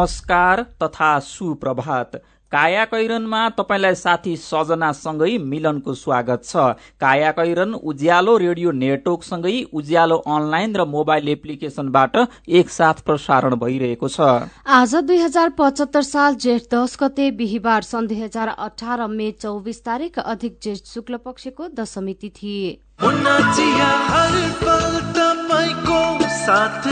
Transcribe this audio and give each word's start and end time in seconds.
नमस्कार 0.00 0.60
तथा 0.82 1.18
सुप्रभात। 1.20 2.14
काया 2.52 2.84
कैरनमा 2.84 3.40
तपाईँलाई 3.48 3.94
साथी 3.94 4.36
सजनासँगै 4.36 5.36
मिलनको 5.40 5.94
स्वागत 5.94 6.44
छ। 6.44 6.56
काया 7.00 7.30
कैरन 7.32 7.74
उज्यालो 7.74 8.36
रेडियो 8.36 8.70
नेटवर्कसँगै 8.72 9.52
उज्यालो 9.72 10.16
अनलाइन 10.16 10.76
र 10.76 10.84
मोबाइल 10.88 11.28
एप्लिकेशनबाट 11.28 12.16
एकसाथ 12.48 13.04
प्रसारण 13.04 13.54
भइरहेको 13.60 14.08
छ। 14.08 14.48
आज 14.64 14.94
दुई 15.04 15.18
हजार 15.20 15.48
पचहत्तर 15.58 16.02
साल 16.02 16.34
जेठ 16.40 16.62
दश 16.72 16.96
गते 17.02 17.30
बिहिबार 17.36 17.82
सन् 17.84 18.08
दुई 18.08 18.20
हजार 18.22 18.48
अठार 18.58 19.06
मे 19.08 19.30
चौबिस 19.36 19.84
तारीक 19.84 20.18
अधिक 20.18 20.58
जेठ 20.62 20.80
शुक्ल 20.94 21.16
पक्षको 21.26 21.68
दशमी 21.76 22.14
तिथि। 22.14 22.56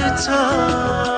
काया 0.09 1.18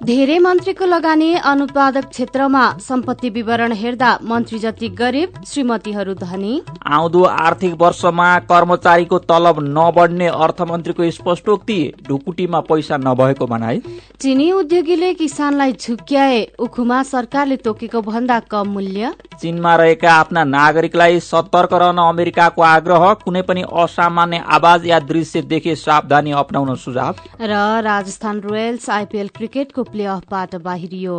धेरै 0.00 0.38
मन्त्रीको 0.38 0.86
लगानी 0.86 1.28
अनुत्पादक 1.42 2.04
क्षेत्रमा 2.08 2.60
सम्पत्ति 2.80 3.28
विवरण 3.30 3.72
हेर्दा 3.74 4.10
मन्त्री 4.22 4.58
जति 4.58 4.88
गरिब 4.94 5.40
श्रीमतीहरू 5.44 6.14
धनी। 6.14 6.52
आउँदो 6.86 7.22
आर्थिक 7.24 7.74
वर्षमा 7.80 8.28
कर्मचारीको 8.46 9.18
तलब 9.26 9.58
नबढ्ने 9.68 10.26
अर्थमन्त्रीको 10.38 11.10
स्पष्टोक्ति 11.10 11.78
ढुकुटीमा 12.08 12.60
पैसा 12.68 12.96
नभएको 12.98 13.46
भनाई। 13.46 13.82
चिनी 14.20 14.50
उद्योगीले 14.52 15.12
किसानलाई 15.14 15.72
झुक्क्याए 15.72 16.46
उखुमा 16.58 17.02
सरकारले 17.02 17.56
तोकेको 17.58 18.02
भन्दा 18.02 18.38
कम 18.46 18.68
मूल्य। 18.68 19.12
चीनमा 19.40 19.74
रहेका 19.76 20.12
आफ्ना 20.12 20.44
नागरिकलाई 20.46 21.20
सतर्क 21.22 21.74
रहन 21.74 21.98
अमेरिकाको 22.04 22.62
आग्रह 22.62 23.12
कुनै 23.24 23.42
पनि 23.42 23.62
असामान्य 23.82 24.42
आवाज 24.46 24.86
या 24.86 25.00
दृश्य 25.10 25.42
देखे 25.50 25.74
सावधानी 25.76 26.32
अप्नाउन 26.38 26.74
सुझाव। 26.76 27.14
र 27.42 27.52
राजस्थान 27.82 28.40
रोयल्स 28.40 28.88
आइपीएल 28.92 29.28
क्रिकेटको 29.36 29.86
प्ले 29.88 30.04
अफबाट 30.06 30.54
बाहिरियो 30.62 31.18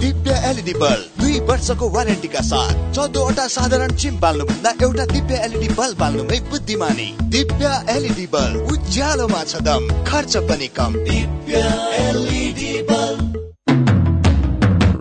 दिव्य 0.00 0.32
एलइडी 0.48 0.72
बल्ब। 0.74 1.20
दुई 1.20 1.38
वर्षको 1.40 1.88
वारेन्टीका 1.90 2.40
साथ 2.40 2.94
चौधवटा 2.94 3.46
साधारण 3.48 3.94
चिम 3.96 4.18
बाल्नुभन्दा 4.20 4.70
एउटा 4.82 5.04
दिव्य 5.06 5.34
एलइडी 5.44 5.68
बल्ब 5.74 5.98
बाल्नुमै 5.98 6.38
बुद्धिमानी। 6.50 7.08
दिव्य 7.34 7.66
एलइडी 7.90 8.26
बल्ब 8.26 8.72
उज्यालोमा 8.72 9.42
छ 9.44 9.62
दम 9.62 9.88
खर्च 10.04 10.36
पनि 10.48 10.68
कम। 10.78 10.92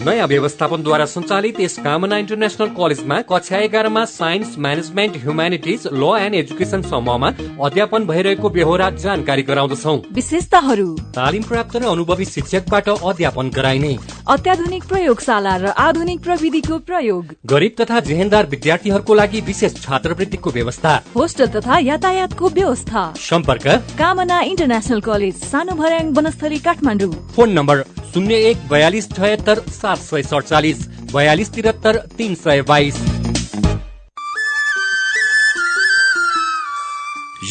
नयाँ 0.00 0.26
व्यवस्थापनद्वारा 0.26 1.04
सञ्चालित 1.06 1.58
यस 1.60 1.76
कामना 1.84 2.16
इन्टरनेसनल 2.18 2.68
कलेजमा 2.76 3.16
कक्षा 3.22 3.58
एघारमा 3.58 4.04
science 4.04 4.54
management 4.58 5.16
humanities 5.16 5.86
law 5.92 6.16
and 6.18 6.34
education 6.34 6.82
समूहमा 6.82 7.28
अध्यापन 7.60 8.06
भइरहेको 8.06 8.48
बेहोरा 8.48 8.88
जानकारी 8.96 9.42
गराउँदछौ। 9.42 9.94
विशेषताहरू। 10.12 10.88
तालिम 11.12 11.42
प्राप्त 11.42 11.76
र 11.76 11.84
अनुभवी 11.86 12.24
शिक्षकबाट 12.24 12.88
अध्यापन 12.88 13.50
गराइने। 13.50 13.92
अत्याधुनिक 14.28 14.84
प्रयोगशाला 14.88 15.56
र 15.56 15.66
आधुनिक 15.78 16.20
प्रविधिको 16.22 16.78
प्रयोग। 16.88 17.36
गरिब 17.44 17.76
तथा 17.80 18.00
जेहेन्दार 18.00 18.46
विद्यार्थीहरूको 18.46 19.14
लागि 19.14 19.40
विशेष 19.42 19.72
छात्रवृत्तिको 19.84 20.50
व्यवस्था। 20.50 20.92
होस्टल 21.16 21.46
तथा 21.56 21.78
यातायातको 21.84 22.48
व्यवस्था। 22.48 23.02
सम्पर्क। 23.20 23.68
कामना 24.00 24.40
इन्टरनेसनल 24.48 25.00
कलेज 25.00 25.34
सानो 25.44 25.72
भर्याङ 25.76 26.12
वनस्थली 26.16 26.58
काठमाडौँ। 26.58 27.12
फोन 27.36 27.50
नम्बर 27.52 27.84
शून्य 28.14 28.34
एक 28.50 28.66
बयालिस 28.68 29.06
छयत्तर 29.10 29.58
सात 29.72 29.98
सय 29.98 30.22
सडचालिस 30.22 30.78
बयालिस 31.12 31.48
त्रिहत्तर 31.54 31.96
तिन 32.18 32.34
सय 32.34 32.62
बाइस। 32.68 32.96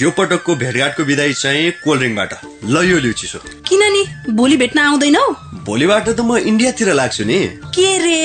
यो 0.01 0.09
पटकको 0.17 0.55
भेटघाटको 0.55 1.03
विदाई 1.03 1.33
चाहिँ 1.33 1.71
कोल्ड 1.83 1.99
ड्रिङ्कबाट 2.01 2.33
ल 2.65 2.83
यो 2.89 2.99
लिउ 2.99 3.13
चिसो 3.13 3.39
किन 3.69 3.83
नि 3.93 4.03
भोलि 4.35 4.57
भेट्न 4.57 4.79
आउँदैनौ? 4.79 5.25
भोलिबाट 5.63 6.09
त 6.09 6.19
म 6.19 6.37
इन्डियातिर 6.43 6.93
लाग्छु 6.93 7.23
नि। 7.23 7.39
के 7.75 7.89
रे? 8.03 8.19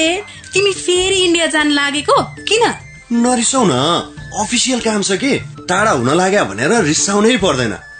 तिमी 0.52 0.72
फेरि 0.74 1.18
इन्डिया 1.24 1.46
जान 1.54 1.70
लागेको? 1.70 2.16
किन? 2.50 2.64
नरिसाउ 3.14 3.64
न 3.64 3.74
अफिसियल 4.42 4.80
काम 4.80 5.02
छ 5.02 5.22
कि? 5.22 5.38
टाढा 5.70 5.90
हुन 5.90 6.10
लाग्यो 6.18 6.44
भनेर 6.50 6.72
रिसाउनै 6.82 7.36
पर्दैन। 7.38 7.74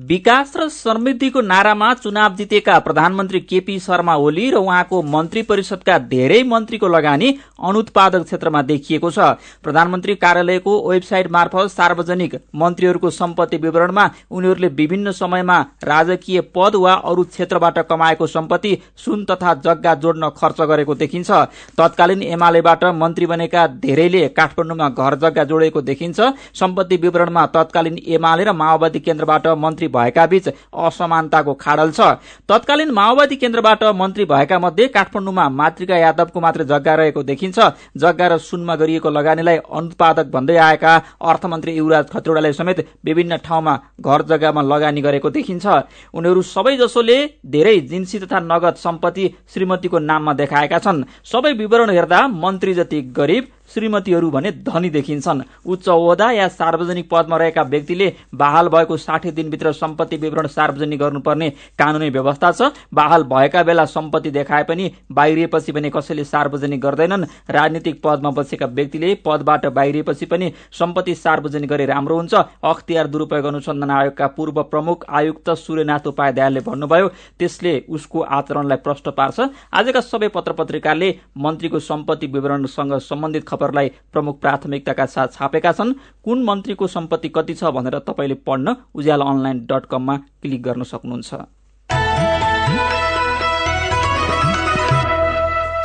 विकास 0.00 0.52
र 0.56 0.68
समृद्धिको 0.68 1.40
नारामा 1.40 1.92
चुनाव 1.94 2.34
जितेका 2.34 2.78
प्रधानमन्त्री 2.78 3.40
केपी 3.40 3.78
शर्मा 3.78 4.14
ओली 4.16 4.48
र 4.50 4.56
उहाँको 4.56 5.00
मन्त्री 5.04 5.42
परिषदका 5.42 5.96
धेरै 6.08 6.42
मन्त्रीको 6.42 6.88
लगानी 6.88 7.28
अनुत्पादक 7.60 8.24
क्षेत्रमा 8.24 8.62
देखिएको 8.62 9.10
छ। 9.10 9.18
प्रधानमन्त्री 9.62 10.14
कार्यालयको 10.16 10.76
वेबसाइट 10.90 11.30
मार्फत 11.30 11.70
सार्वजनिक 11.70 12.36
मन्त्रीहरूको 12.54 13.10
सम्पत्ति 13.10 13.56
विवरणमा 13.56 14.08
उनीहरूले 14.30 14.68
विभिन्न 14.78 15.12
समयमा 15.12 15.58
राजकीय 15.84 16.40
पद 16.56 16.76
वा 16.76 16.94
अरू 17.04 17.24
क्षेत्रबाट 17.26 17.78
कमाएको 17.90 18.26
सम्पत्ति 18.28 18.76
सुन 19.04 19.24
तथा 19.24 19.54
जग्गा 19.60 19.94
जोड्न 19.96 20.28
खर्च 20.38 20.60
गरेको 20.62 20.94
देखिन्छ। 20.94 21.30
तत्कालीन 21.78 22.22
एमालेबाट 22.30 22.84
मन्त्री 23.02 23.26
बनेका 23.26 23.66
धेरैले 23.84 24.26
काठमाडौँमा 24.30 24.88
घर 24.90 25.18
जग्गा 25.18 25.44
जोडेको 25.44 25.82
देखिन्छ। 25.82 26.32
सम्पत्ति 26.54 26.96
विवरणमा 26.96 27.46
तत्कालीन 27.52 27.98
एमाले 28.08 28.44
र 28.44 28.52
माओवादी 28.54 29.00
केन्द्रबाट 29.00 29.46
मन्त्री 29.60 29.88
भएका 29.90 30.26
बीच 30.26 30.48
असमानताको 30.48 31.54
खाडल 31.54 31.90
छ। 31.90 32.00
तत्कालीन 32.48 32.90
माओवादी 32.90 33.36
केन्द्रबाट 33.36 33.82
मन्त्री 33.94 34.24
भएका 34.24 34.58
मध्ये 34.58 34.86
काठमाडौँमा 34.88 35.48
मातृका 35.50 35.96
यादवको 35.98 36.40
मात्र 36.40 36.62
जग्गा 36.64 36.94
रहेको 36.94 37.22
देखिन्छ। 37.22 37.58
जग्गा 37.96 38.26
र 38.26 38.38
सुनमा 38.40 38.74
गरिएको 38.76 39.10
लगानीलाई 39.10 39.56
अनुत्पादक 39.68 40.26
भन्दै 40.30 40.56
आएका 40.58 40.94
अर्थमन्त्री 41.20 41.72
युवराज 41.72 42.10
खतिवड़ाले 42.10 42.52
समेत 42.52 42.86
विभिन्न 43.04 43.36
ठाउँमा 43.38 43.74
घर 44.00 44.22
जग्गामा 44.30 44.62
लगानी 44.62 45.00
गरेको 45.00 45.30
देखिन्छ। 45.30 45.66
उनीहरू 46.14 46.42
सबै 46.44 46.76
जसोले 46.76 47.18
धेरै 47.46 47.78
जिन्सी 47.82 48.18
तथा 48.18 48.40
नगद 48.42 48.74
सम्पत्ति 48.76 49.24
श्रीमतीको 49.52 49.98
नाममा 50.00 50.32
देखाएका 50.32 50.78
छन्। 50.78 51.04
सबै 51.24 51.52
विवरण 51.52 51.90
हेर्दा 51.90 52.26
मन्त्री 52.28 52.74
जति 52.74 53.00
गरिब 53.12 53.44
श्रीमतीहरू 53.74 54.30
भने 54.30 54.50
धनी 54.62 54.90
देखिन्छन्। 54.90 55.42
उच्च 55.66 55.88
ओहदा 55.88 56.30
या 56.30 56.48
सार्वजनिक 56.50 57.08
पदमा 57.10 57.36
रहेका 57.36 57.62
व्यक्तिले 57.64 58.12
बहाल 58.34 58.68
भएको 58.68 58.96
साठी 58.96 59.30
दिनभित्र 59.30 59.72
सम्पत्ति 59.72 60.16
विवरण 60.16 60.46
सार्वजनिक 60.48 60.98
गर्नुपर्ने 61.00 61.50
कानूनी 61.78 62.10
व्यवस्था 62.10 62.50
छ। 62.52 62.70
बहाल 62.94 63.22
भएका 63.24 63.62
बेला 63.62 63.84
सम्पत्ति 63.86 64.30
देखाए 64.30 64.64
पनि 64.64 64.90
बाहिरिएपछि 65.12 65.72
भने 65.72 65.90
कसैले 65.90 66.24
सार्वजनिक 66.24 66.80
गर्दैनन्। 66.80 67.24
राजनीतिक 67.50 68.00
पदमा 68.02 68.30
बसेका 68.32 68.66
व्यक्तिले 68.68 69.14
पदबाट 69.24 69.66
बाहिरिएपछि 69.68 70.26
पनि 70.26 70.52
सम्पत्ति 70.72 71.14
सार्वजनिक 71.16 71.70
गरे 71.70 71.86
राम्रो 71.86 72.16
हुन्छ। 72.16 72.34
अख्तियार 72.64 73.06
दुरूपयोग 73.06 73.44
अनुसन्धान 73.44 73.90
आयोगका 73.90 74.26
पूर्व 74.28 74.62
प्रमुख 74.64 75.04
आयुक्त 75.10 75.50
सूर्यनाथ 75.56 76.06
उपाध्यायले 76.06 76.60
भन्नुभयो 76.60 77.08
त्यसले 77.38 77.72
उसको 77.88 78.20
आचरणलाई 78.20 78.76
प्रष्ट 78.78 79.08
पार्छ। 79.10 79.40
आजका 79.72 80.00
सबै 80.02 80.28
पत्र 80.28 80.52
पत्रिकाले 80.52 81.08
मन्त्रीको 81.38 81.78
सम्पत्ति 81.80 82.26
विवरणसँग 82.26 82.98
सम्बन्धित 83.00 83.48
खबरलाई 83.60 83.88
प्रमुख 84.12 84.40
प्राथमिकताका 84.40 85.06
साथ 85.06 85.28
छापेका 85.28 85.72
छन्। 85.72 85.92
कुन 86.24 86.44
मन्त्रीको 86.44 86.86
सम्पत्ति 86.88 87.28
कति 87.28 87.54
छ 87.54 87.64
भनेर 87.76 87.98
तपाईँले 88.08 88.34
पढ्न 88.46 88.76
उज्यालो 88.94 89.24
अनलाइन 89.24 89.66
डट 89.66 89.86
कममा 89.86 90.16
क्लिक 90.16 90.62
गर्न 90.62 90.82
सक्नुहुन्छ। 90.84 91.59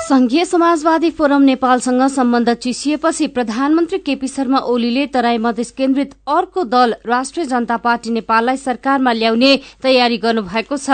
संघीय 0.06 0.44
समाजवादी 0.46 1.10
फोरम 1.10 1.42
नेपालसँग 1.42 2.02
सम्बन्ध 2.14 2.50
चिसिएपछि 2.54 3.28
प्रधानमन्त्री 3.28 3.98
केपी 4.00 4.28
शर्मा 4.28 4.58
ओलीले 4.70 5.06
तराई 5.14 5.38
मधेस 5.38 5.72
केन्द्रित 5.78 6.12
अर्को 6.30 6.64
दल 6.64 6.94
राष्ट्रिय 7.06 7.46
जनता 7.46 7.78
पार्टी 7.78 8.10
नेपाललाई 8.12 8.58
सरकारमा 8.58 9.12
ल्याउने 9.12 9.56
तयारी 9.84 10.18
गर्नुभएको 10.18 10.78
छ। 10.78 10.90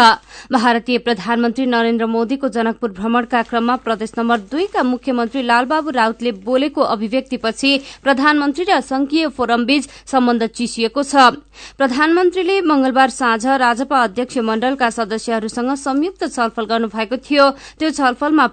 भारतीय 0.51 0.97
प्रधानमन्त्री 0.97 1.65
नरेन्द्र 1.65 2.05
मोदीको 2.07 2.49
जनकपुर 2.49 2.91
भ्रमणका 2.91 3.41
क्रममा 3.51 3.75
प्रदेश 3.83 4.13
नम्बर 4.17 4.37
दुईका 4.47 4.83
मुख्यमन्त्री 4.83 5.41
लालबाबु 5.43 5.89
राउतले 5.91 6.31
बोलेको 6.47 6.81
अभिव्यक्तिपछि 6.95 7.71
प्रधानमन्त्री 8.03 8.63
र 8.63 8.79
संघीय 8.81 9.27
फोरमबीच 9.27 9.89
सम्बन्ध 10.07 10.47
चिसिएको 10.55 11.03
छ। 11.03 11.35
प्रधानमन्त्रीले 11.77 12.61
मंगलबार 12.63 13.09
साँझ 13.11 13.45
राजपा 13.59 14.01
अध्यक्ष 14.03 14.37
मण्डलका 14.39 14.89
सदस्यहरूसँग 14.89 15.75
संयुक्त 15.75 16.23
छलफल 16.31 16.65
गर्नुभएको 16.71 17.17
थियो। 17.19 17.49
त्यो 17.75 17.91
छलफलमा 17.91 18.47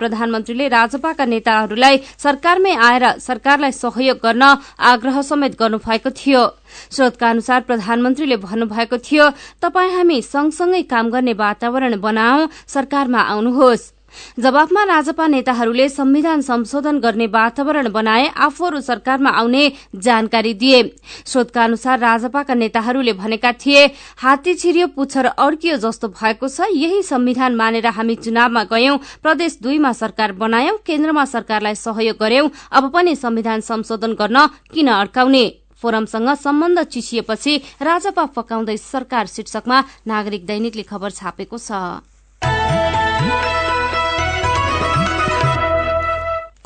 प्रधानमन्त्रीले 0.49 0.69
राजपाका 0.69 1.25
नेताहरूलाई 1.25 1.97
सरकारमै 2.17 2.73
आएर 2.73 3.05
सरकारलाई 3.21 3.73
सहयोग 3.75 4.17
गर्न 4.25 4.43
आग्रह 4.81 5.21
समेत 5.23 5.53
गर्नुभएको 5.61 6.11
थियो। 6.11 6.43
स्रोतका 6.89 7.27
अनुसार 7.29 7.61
प्रधानमन्त्रीले 7.69 8.37
भन्नुभएको 8.41 8.97
थियो 8.99 9.25
तपाई 9.61 9.89
हामी 9.93 10.19
सँगसँगै 10.25 10.83
काम 10.89 11.11
गर्ने 11.13 11.33
वातावरण 11.37 12.01
बनाऊ 12.01 12.49
सरकारमा 12.67 13.21
आउनुहोस्। 13.29 13.98
जवाफमा 14.39 14.85
राजपा 14.85 15.27
नेताहरूले 15.27 15.89
संविधान 15.89 16.41
संशोधन 16.41 16.99
गर्ने 16.99 17.27
वातावरण 17.29 17.93
बनाए 17.93 18.33
आफूहरू 18.39 18.81
सरकारमा 18.81 19.31
आउने 19.31 19.73
जानकारी 19.97 20.55
दिए। 20.55 20.83
स्रोतका 21.27 21.65
अनुसार 21.65 21.99
राजपाका 21.99 22.55
नेताहरूले 22.55 23.15
भनेका 23.15 23.55
थिए 23.55 23.87
हात्ती 24.19 24.55
छिरियो 24.55 24.87
पुच्छर 24.97 25.29
अड्कियो 25.29 25.79
जस्तो 25.79 26.11
भएको 26.11 26.49
छ। 26.49 26.67
यही 26.73 27.05
संविधान 27.05 27.57
मानेर 27.57 27.89
हामी 27.89 28.17
चुनावमा 28.17 28.65
गयौं। 28.65 28.99
प्रदेश 29.23 29.59
दुईमा 29.63 29.95
सरकार 29.95 30.35
बनायौं 30.35 30.77
केन्द्रमा 30.87 31.27
सरकारलाई 31.27 31.77
सहयोग 31.77 32.17
गर्यौं 32.21 32.49
अब 32.73 32.91
पनि 32.91 33.17
संविधान 33.17 33.61
संशोधन 33.61 34.15
गर्न 34.15 34.47
किन 34.73 34.89
अड्काउने 34.89 35.45
फोरमसँग 35.83 36.35
सम्बन्ध 36.37 36.85
चिसिएपछि 36.85 37.57
राजपा 37.83 38.27
फकाउँदै 38.37 38.79
सरकार 38.79 39.27
शीर्षकमा 39.29 39.85
नागरिक 40.07 40.47
दैनिकले 40.47 40.85
खबर 40.85 41.13
छापेको 41.13 41.59
छ। 41.59 41.73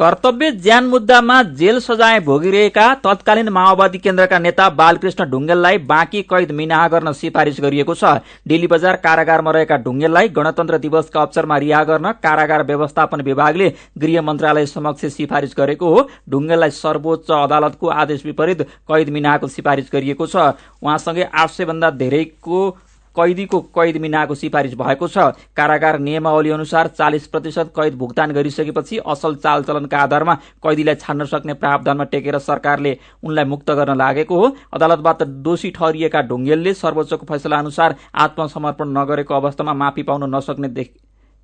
कर्तव्य 0.03 0.51
ज्यान 0.53 0.85
मुद्दामा 0.85 1.35
जेल 1.59 1.79
सजाय 1.81 2.19
भोगिरहेका 2.21 2.87
तत्कालीन 3.05 3.49
माओवादी 3.49 3.99
केन्द्रका 3.99 4.39
नेता 4.39 4.69
बालकृष्ण 4.81 5.25
ढुङ्गेललाई 5.31 5.79
बाँकी 5.87 6.23
कैद 6.23 6.51
मिनाहा 6.53 6.89
गर्न 6.89 7.13
सिफारिश 7.13 7.61
गरिएको 7.61 7.95
छ। 7.95 8.19
डेली 8.49 8.67
बजार 8.67 8.97
कारागारमा 8.99 9.51
रहेका 9.51 9.77
ढुङ्गेललाई 9.87 10.29
गणतन्त्र 10.35 10.79
दिवसका 10.79 11.23
अवसरमा 11.23 11.59
रिहा 11.59 11.85
गर्न 11.85 12.13
कारागार 12.19 12.67
व्यवस्थापन 12.67 13.21
विभागले 13.23 13.73
गृह 13.99 14.23
मन्त्रालय 14.23 14.67
समक्ष 14.67 15.07
सिफारिश 15.15 15.55
गरेको 15.57 15.95
हो। 15.95 16.09
ढुङ्गेललाई 16.31 16.71
सर्वोच्च 16.83 17.31
अदालतको 17.33 17.89
आदेश 18.03 18.27
विपरीत 18.27 18.63
कैद 18.91 19.09
मिनाहाको 19.09 19.47
सिफारिश 19.49 19.91
गरिएको 19.93 20.27
छ। 20.27 20.59
उहाँसँगै 20.83 21.31
आठ 21.33 21.51
सय 21.53 21.65
भन्दा 21.65 21.91
धेरैको 22.03 22.71
कैदीको 23.17 23.61
कैद 23.71 23.97
मिनाको 23.99 24.35
सिफारिश 24.35 24.75
भएको 24.75 25.09
छ। 25.09 25.19
कारागार 25.57 25.99
नियमावली 26.01 26.51
अनुसार 26.53 26.89
चालिस 26.91 27.27
प्रतिशत 27.29 27.73
कैद 27.77 27.95
भुक्तान 27.95 28.33
गरिसकेपछि 28.33 28.99
असल 29.07 29.35
चालचलनका 29.37 29.99
आधारमा 30.01 30.35
कैदीलाई 30.63 30.95
छान्न 30.97 31.25
सक्ने 31.27 31.55
प्रावधानमा 31.55 32.05
टेकेर 32.07 32.39
सरकारले 32.41 32.97
उनलाई 33.23 33.45
मुक्त 33.47 33.71
गर्न 33.73 33.97
लागेको 33.97 34.37
हो। 34.37 34.57
अदालतबाट 34.73 35.23
दोषी 35.45 35.71
ठहरिएका 35.73 36.21
ढुङ्गेलले 36.25 36.75
सर्वोच्चको 36.75 37.27
फैसला 37.27 37.59
अनुसार 37.59 37.97
आत्मसमर्पण 38.17 38.89
नगरेको 38.99 39.35
अवस्थामा 39.35 39.73
माफी 39.75 40.03
पाउन 40.03 40.35
नसक्ने 40.35 40.87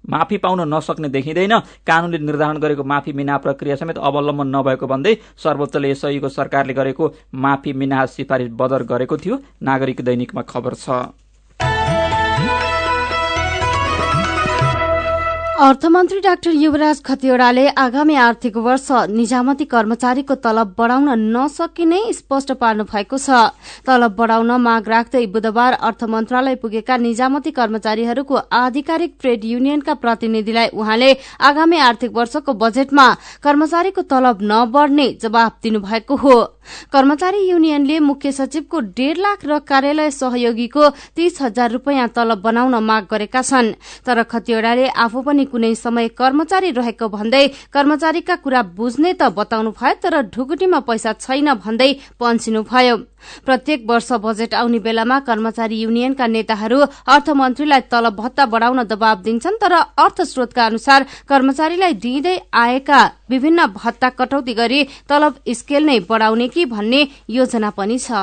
माफी 0.05 0.37
पाउन 0.39 0.61
नसक्ने 0.75 1.09
देखिँदैन। 1.09 1.59
कानूनले 1.87 2.19
निर्धारण 2.19 2.59
गरेको 2.59 2.85
माफी 2.85 3.13
मिना 3.13 3.37
प्रक्रिया 3.39 3.77
समेत 3.77 3.99
अवलम्बन 4.01 4.55
नभएको 4.57 4.87
भन्दै 4.87 5.17
सर्वोच्चले 5.37 5.91
यसैको 5.91 6.29
सरकारले 6.31 6.75
गरेको 6.75 7.13
माफी 7.37 7.73
मिना 7.75 8.05
सिफारिस 8.09 8.51
बदर 8.55 8.83
गरेको 8.87 9.17
थियो। 9.19 9.39
नागरिक 9.63 10.01
दैनिकमा 10.01 10.43
खबर 10.45 10.75
छ। 10.77 10.89
अर्थमन्त्री 15.59 16.19
डाक्टर 16.21 16.51
युवराज 16.53 17.01
खतिवड़ाले 17.03 17.67
आगामी 17.79 18.15
आर्थिक 18.17 18.57
वर्ष 18.57 18.87
निजामती 19.11 19.65
कर्मचारीको 19.65 20.35
तलब 20.37 20.75
बढ़ाउन 20.79 21.09
नसकिने 21.37 21.99
स्पष्ट 22.13 22.53
पार्नु 22.55 22.85
भएको 22.85 23.19
छ। 23.19 23.51
तलब 23.87 24.15
बढ़ाउन 24.15 24.51
माग 24.63 24.89
राख्दै 24.89 25.25
बुधबार 25.29 25.73
अर्थ 25.83 26.05
मन्त्रालय 26.07 26.55
पुगेका 26.63 26.97
निजामती 26.99 27.51
कर्मचारीहरूको 27.51 28.37
आधिकारिक 28.55 29.17
ट्रेड 29.21 29.45
युनियनका 29.47 29.95
प्रतिनिधिलाई 29.97 30.69
उहाँले 30.71 31.11
आगामी 31.43 31.79
आर्थिक 31.81 32.15
वर्षको 32.15 32.55
बजेटमा 32.55 33.09
कर्मचारीको 33.43 34.03
तलब 34.05 34.39
नबढ़ने 34.45 35.09
जवाब 35.23 35.59
दिनुभएको 35.63 36.17
हो। 36.19 36.37
कर्मचारी 36.93 37.39
युनियनले 37.41 37.99
मुख्य 38.01 38.33
सचिवको 38.33 38.81
डेढ़ 38.95 39.19
लाख 39.19 39.45
र 39.45 39.59
कार्यालय 39.67 40.11
सहयोगीको 40.13 40.89
तीस 41.17 41.43
हजार 41.43 41.71
रूपियाँ 41.73 42.09
तलब 42.15 42.43
बनाउन 42.43 42.75
माग 42.85 43.07
गरेका 43.11 43.43
छन्। 43.43 43.73
तर 44.07 44.23
खतिवड़ाले 44.25 44.89
आफू 45.01 45.23
पनि 45.23 45.45
कुनै 45.53 45.75
समय 45.77 46.09
कर्मचारी 46.21 46.71
रहेको 46.79 47.09
भन्दै 47.09 47.45
कर्मचारीका 47.73 48.37
कुरा 48.45 48.63
बुझ्ने 48.79 49.13
त 49.13 49.31
बताउनु 49.39 49.71
भयो 49.81 49.95
तर 50.03 50.17
ढुकुटीमा 50.35 50.81
पैसा 50.89 51.13
छैन 51.21 51.55
भन्दै 51.65 51.91
पन्सिनुभयो 52.21 52.97
प्रत्येक 53.47 53.87
वर्ष 53.87 54.11
बजेट 54.25 54.55
आउने 54.55 54.79
बेलामा 54.81 55.19
कर्मचारी 55.29 55.81
युनियनका 55.81 56.27
नेताहरू 56.35 56.81
अर्थमन्त्रीलाई 57.15 57.81
तलब 57.93 58.17
भत्ता 58.17 58.47
बढ़ाउन 58.53 58.83
दबाव 58.91 59.23
दिन्छन् 59.23 59.61
तर 59.63 59.73
अर्थ 60.05 60.23
स्रोतका 60.33 60.67
अनुसार 60.67 61.07
कर्मचारीलाई 61.29 61.95
दिँदै 62.05 62.37
आएका 62.65 63.01
विभिन्न 63.31 63.67
भत्ता 63.75 64.09
कटौती 64.21 64.55
गरी 64.61 64.85
तलब 65.09 65.43
स्केल 65.55 65.87
नै 65.87 65.99
बढ़ाउने 66.11 66.49
कि 66.49 66.65
भन्ने 66.67 67.03
योजना 67.31 67.71
पनि 67.79 67.99
छ। 68.01 68.23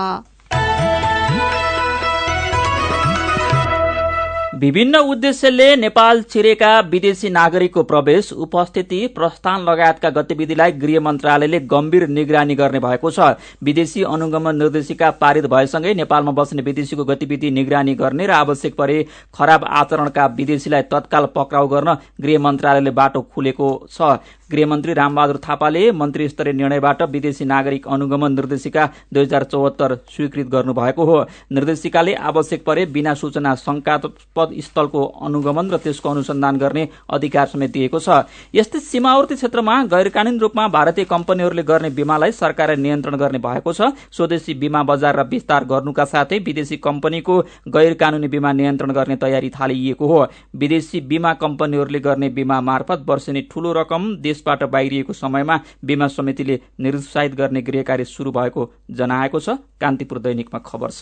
विभिन्न 4.56 4.98
उद्देश्यले 5.04 5.76
नेपाल 5.76 6.22
छिरेका 6.24 6.68
विदेशी 6.82 7.30
नागरिकको 7.30 7.82
प्रवेश 7.84 8.32
उपस्थिति 8.36 9.00
प्रस्थान 9.16 9.62
लगायतका 9.62 10.10
गतिविधिलाई 10.12 10.72
गृह 10.74 11.00
मन्त्रालयले 11.00 11.60
गम्भीर 11.72 12.08
निगरानी 12.10 12.56
गर्ने 12.56 12.80
भएको 12.80 13.12
छ। 13.12 13.36
विदेशी 13.64 14.04
अनुगमन 14.06 14.56
निर्देशिका 14.56 15.10
पारित 15.20 15.46
भएसँगै 15.46 15.94
नेपालमा 15.94 16.32
बस्ने 16.32 16.62
विदेशीको 16.62 17.06
गतिविधि 17.06 17.52
निगरानी 17.52 17.96
गर्ने 17.96 18.28
र 18.28 18.32
आवश्यक 18.32 18.76
परे 18.76 19.06
खराब 19.36 19.66
आचरणका 19.74 20.26
विदेशीलाई 20.38 20.82
तत्काल 20.88 21.26
पक्राउ 21.36 21.68
गर्न 21.68 21.98
गृह 22.22 22.40
मन्त्रालयले 22.40 22.92
बाटो 22.94 23.22
खुलेको 23.36 23.68
छ। 23.92 24.18
गृहमन्त्री 24.52 24.94
रामबहादुर 24.94 25.38
थापाले 25.40 25.92
मन्त्री 25.94 26.28
स्तरीय 26.30 26.54
निर्णयबाट 26.54 27.02
विदेशी 27.12 27.46
नागरिक 27.46 27.88
अनुगमन 27.88 28.32
निर्देशिका 28.32 28.86
दुई 29.14 29.24
हजार 29.24 29.44
चौहत्तर 29.46 29.96
स्वीकृत 30.10 30.48
गर्नुभएको 30.48 31.06
हो। 31.06 31.20
निर्देशिकाले 31.52 32.14
आवश्यक 32.14 32.64
परे 32.66 32.86
बिना 32.88 33.14
सूचना 33.14 33.56
शंकास्पद 33.58 34.54
स्थलको 34.62 35.04
अनुगमन 35.22 35.70
र 35.72 35.78
त्यसको 35.78 36.10
अनुसन्धान 36.10 36.58
गर्ने 36.58 36.88
अधिकार 37.10 37.48
समेत 37.48 37.72
दिएको 37.72 38.00
छ। 38.00 38.24
यस्तै 38.56 38.80
सीमावर्ती 38.82 39.36
क्षेत्रमा 39.36 39.84
गैर 39.86 40.10
कानूनी 40.10 40.38
रूपमा 40.38 40.68
भारतीय 40.68 41.06
कम्पनीहरूले 41.06 41.64
गर्ने 41.64 41.90
बीमालाई 41.92 42.32
सरकारले 42.34 42.82
नियन्त्रण 42.82 43.16
गर्ने 43.16 43.40
भएको 43.40 43.74
छ। 43.74 43.90
स्वदेशी 44.12 44.54
बीमा 44.56 44.84
बजार 44.84 45.16
र 45.16 45.24
विस्तार 45.26 45.66
गर्नुका 45.66 46.06
साथै 46.06 46.40
विदेशी 46.46 46.78
कम्पनीको 46.78 47.40
गैर 47.68 47.94
कानूनी 47.96 48.28
बीमा 48.28 48.52
नियन्त्रण 48.54 48.92
गर्ने 48.94 49.16
तयारी 49.18 49.50
थालिएको 49.50 50.08
हो। 50.08 50.22
विदेशी 50.56 51.02
बीमा 51.04 51.34
कम्पनीहरूले 51.42 52.00
गर्ने 52.00 52.30
बीमा 52.30 52.62
मार्फत 52.62 53.06
वर्षेनी 53.08 53.42
ठूलो 53.52 53.74
रकम 53.74 54.16
देशबाट 54.36 54.64
बाहिरिएको 54.68 55.14
समयमा 55.16 55.56
बीमा 55.86 56.08
समितिले 56.12 56.60
निरुत्साहित 56.84 57.36
गर्ने 57.36 57.62
गृह 57.64 57.84
कार्य 57.88 58.06
शुरू 58.06 58.32
भएको 58.32 58.62
जनाएको 58.92 59.40
छ। 59.40 59.50
कान्तिपुर 59.80 60.20
दैनिकमा 60.20 60.60
खबर 60.60 60.90
छ। 60.92 61.02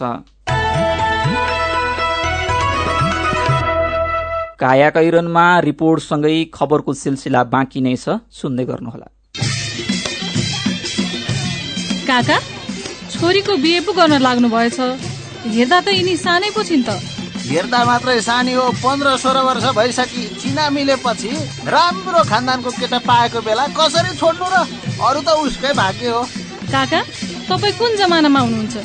कायाकैरनमा 4.60 5.46
रिपोर्टसँगै 5.60 6.36
खबरको 6.54 6.94
सिलसिला 6.94 7.42
बाँकी 7.50 7.82
नै 7.82 7.96
छ। 7.98 8.22
सुन्दै 8.32 8.66
गर्नुहोला। 8.66 9.08
काका 12.08 12.38
छोरीको 13.10 13.54
बिहे 13.58 13.80
पो 13.82 13.92
गर्न 13.98 14.22
लाग्नु 14.22 14.48
भएछ 14.54 14.80
हेर्दा 15.50 15.80
त 15.82 15.88
यिनी 15.98 16.16
सानै 16.18 16.50
पो 16.56 16.64
छिन् 16.64 16.86
त। 16.88 17.23
हेर्दा 17.44 17.80
मात्रै 17.86 18.20
सानी 18.22 18.54
हो 18.54 18.66
पन्ध्र 18.80 19.18
सोह्र 19.20 19.40
वर्ष 19.48 19.66
भइसकि 19.78 20.22
चिना 20.42 20.70
मिलेपछि 20.76 21.32
राम्रो 21.68 22.22
खानदानको 22.32 22.70
केटा 22.80 23.00
पाएको 23.04 23.40
बेला 23.44 23.66
कसरी 23.78 24.12
छोड्नु 24.18 24.48
र 24.54 24.56
अरू 25.04 25.22
त 25.22 25.30
उसकै 25.44 25.72
भाग्य 25.76 26.08
हो। 26.08 26.22
काका 26.72 27.00
तपाईँ 27.50 27.78
कुन 27.80 27.92
जमानामा 28.00 28.40
हुनुहुन्छ? 28.40 28.76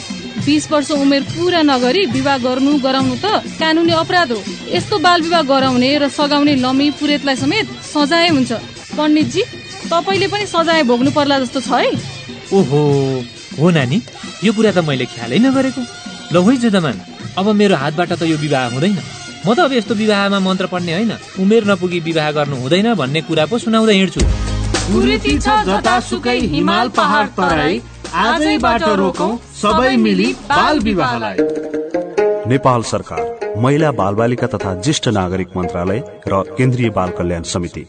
बिस 0.47 0.65
वर्ष 0.73 0.91
उमेर 0.91 1.23
पुरा 1.31 1.61
नगरी 1.63 2.03
विवाह 2.11 2.39
गर्नु 2.47 2.73
गराउनु 2.83 3.17
त 3.23 3.27
कानुनी 3.61 3.93
अपराध 4.03 4.33
हो। 4.33 4.41
यस्तो 4.75 4.99
बाल 5.07 5.23
विवाह 5.23 5.43
गराउने 5.53 5.91
र 6.03 6.09
सघाउने 6.09 6.55
लमी 6.59 6.91
पुरेतलाई 6.99 7.37
समेत 7.37 7.67
सजाय 7.95 8.29
हुन्छ। 8.35 8.53
पण्डितजी 8.99 9.43
तपाईँले 9.87 10.27
पनि 10.35 10.47
सजाय 10.47 10.83
भोग्नु 10.91 11.11
पर्ला 11.15 11.39
जस्तो 11.47 11.61
छ 11.63 11.71
है। 11.79 11.91
ओहो 12.59 12.81
हो 13.59 13.71
नानी 13.71 14.03
यो 14.45 14.51
कुरा 14.53 14.73
त 14.73 14.79
मैले 14.83 15.07
ख्यालै 15.15 15.39
नगरेको। 15.47 15.83
ल 16.33 16.37
है 16.43 16.57
जुदमान 16.65 16.97
अब 17.39 17.47
मेरो 17.55 17.77
हातबाट 17.77 18.13
त 18.13 18.23
यो 18.23 18.37
विवाह 18.37 18.65
हुँदैन। 18.75 18.99
म 19.47 19.55
त 19.55 19.59
अब 19.61 19.73
यस्तो 19.73 19.95
विवाहमा 19.95 20.39
मन्त्र 20.41 20.67
पढ्ने 20.67 20.93
होइन। 20.93 21.13
उमेर 21.41 21.63
नपुगी 21.71 22.01
विवाह 22.01 22.31
गर्नु 22.33 22.57
हुँदैन 22.57 22.95
भन्ने 22.95 23.21
कुरा 23.23 23.45
पो 23.47 23.59
सुनाउँदै 23.59 23.95
हिँड्छु। 23.95 24.21
हिमाल 26.49 26.89
पहाड 26.89 27.27
तराई 27.37 27.81
आजैबाट 28.15 28.83
रोकौं 28.99 29.33
सबै 29.63 29.97
मिली 29.97 30.29
बाल 30.49 30.79
विवाहलाई। 30.81 31.37
नेपाल 32.49 32.83
सरकार 32.83 33.23
महिला 33.57 33.91
बाल 33.93 34.15
बालिका 34.15 34.47
तथा 34.47 34.75
ज्येष्ठ 34.81 35.09
नागरिक 35.09 35.49
मन्त्रालय 35.57 36.03
र 36.29 36.43
केन्द्रीय 36.59 36.91
बाल 36.91 37.11
कल्याण 37.19 37.43
समिति। 37.43 37.85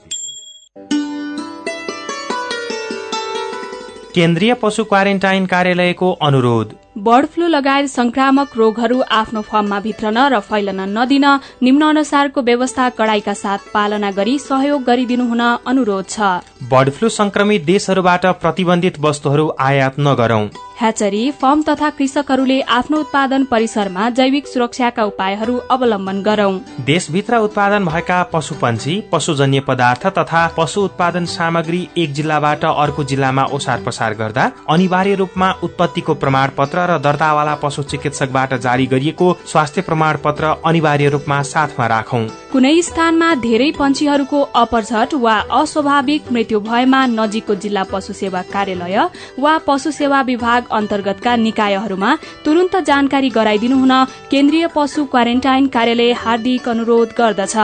केन्द्रीय 4.16 4.54
पशु 4.54 4.84
क्वारेन्टाइन 4.84 5.46
कार्यालयको 5.46 6.12
अनुरोध। 6.22 6.68
बर्ड 7.00 7.26
फ्लू 7.26 7.48
लगायत 7.48 7.86
संक्रामक 7.90 8.56
रोगहरू 8.58 9.00
आफ्नो 9.14 9.42
फर्ममा 9.42 9.80
भित्रन 9.80 10.18
र 10.34 10.40
फैलन 10.42 10.82
नदिन 10.98 11.26
निम्न 11.64 11.90
अनुसारको 11.90 12.42
व्यवस्था 12.44 12.90
कडाईका 12.98 13.34
साथ 13.38 13.72
पालना 13.74 14.12
गरी 14.14 14.38
सहयोग 14.42 14.84
गरिदिनु 14.84 15.26
हुन 15.26 15.44
अनुरोध 15.66 16.10
छ। 16.10 16.49
बर्ड 16.60 16.90
फ्लू 16.90 17.10
संक्रमित 17.10 17.64
देशहरूबाट 17.66 18.26
प्रतिबन्धित 18.42 19.00
वस्तुहरू 19.00 19.52
आयात 19.60 20.00
नगरौं। 20.00 20.48
ह्याचरी 20.80 21.30
फर्म 21.32 21.62
तथा 21.62 21.90
कृषकहरूले 21.90 22.60
आफ्नो 22.72 23.00
उत्पादन 23.00 23.44
परिसरमा 23.44 24.10
जैविक 24.10 24.48
सुरक्षाका 24.48 25.04
उपायहरू 25.04 25.56
अवलम्बन 25.72 26.22
गरौं। 26.22 26.60
देशभित्र 26.86 27.38
उत्पादन 27.38 27.86
भएका 27.86 28.22
पशु 28.24 28.56
पन्छी 28.56 29.00
पशुजन्य 29.12 29.60
पदार्थ 29.60 30.06
तथा 30.18 30.46
पशु 30.58 30.82
उत्पादन 30.82 31.26
सामग्री 31.26 31.88
एक 31.98 32.14
जिल्लाबाट 32.14 32.66
अर्को 32.66 33.04
जिल्लामा 33.04 33.44
ओसार 33.54 33.84
पसार 33.86 34.14
गर्दा 34.14 34.52
अनिवार्य 34.70 35.16
रूपमा 35.16 35.52
उत्पत्तिको 35.64 36.14
प्रमाण 36.16 36.50
पत्र 36.58 36.86
र 36.90 36.98
दर्तावाला 37.00 37.56
पशु 37.56 37.84
चिकित्सकबाट 37.86 38.54
जारी 38.60 38.86
गरिएको 38.86 39.34
स्वास्थ्य 39.46 39.82
प्रमाण 39.82 40.18
पत्र 40.24 40.56
अनिवार्य 40.66 41.10
रूपमा 41.10 41.42
साथमा 41.46 41.88
राखौं। 41.88 42.24
कुनै 42.52 42.82
स्थानमा 42.82 43.34
धेरै 43.40 43.72
पन्छीहरूको 43.80 44.42
अपरझट 44.58 45.14
वा 45.18 45.36
अस्वाभाविक 45.56 46.32
मृत्यु 46.32 46.49
भएमा 46.58 47.06
नजिकको 47.06 47.56
जिल्ला 47.56 47.84
पशु 47.84 48.14
सेवा 48.14 48.42
कार्यालय 48.54 48.98
वा 49.40 49.58
पशु 49.68 49.92
सेवा 49.92 50.22
विभाग 50.22 50.68
अन्तर्गतका 50.72 51.36
निकायहरूमा 51.36 52.16
तुरन्त 52.46 52.76
जानकारी 52.90 53.30
गराइदिनु 53.30 53.78
हुन 53.78 53.94
केन्द्रीय 54.32 54.68
पशु 54.76 55.06
क्वारेन्टाइन 55.06 55.68
कार्यालय 55.68 56.12
हार्दिक 56.14 56.70
अनुरोध 56.70 57.10
गर्दछ। 57.18 57.56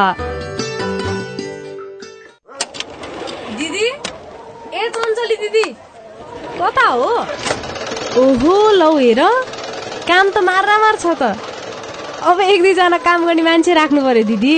दिदी 3.58 3.88
ए 4.74 4.90
दिदी 5.36 5.68
कता 6.62 6.88
हो? 6.88 7.12
ओहो 8.18 8.72
लौ 8.72 8.96
हेर 8.98 9.22
काम 10.08 10.30
त 10.30 10.38
मार 10.44 10.96
छ 10.96 11.06
त। 11.22 11.36
अब 12.24 12.40
एक 12.42 12.62
दुईजना 12.62 12.98
काम 12.98 13.26
गर्ने 13.26 13.42
मान्छे 13.42 13.74
राख्नु 13.74 14.02
पर्यो 14.02 14.24
दिदी। 14.24 14.56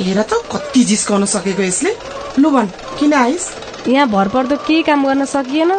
हेर 0.00 0.22
त 0.22 0.32
कति 0.52 0.84
जिस्काउन 0.84 1.24
सकेको 1.24 1.62
यसले। 1.62 1.90
लु 2.38 2.50
भन 2.50 2.66
किन 2.98 3.12
आइस? 3.14 3.44
यहाँ 3.86 4.08
भरपर्दो 4.08 4.56
केही 4.66 4.82
काम 4.82 5.06
गर्न 5.06 5.24
सकिएन? 5.24 5.70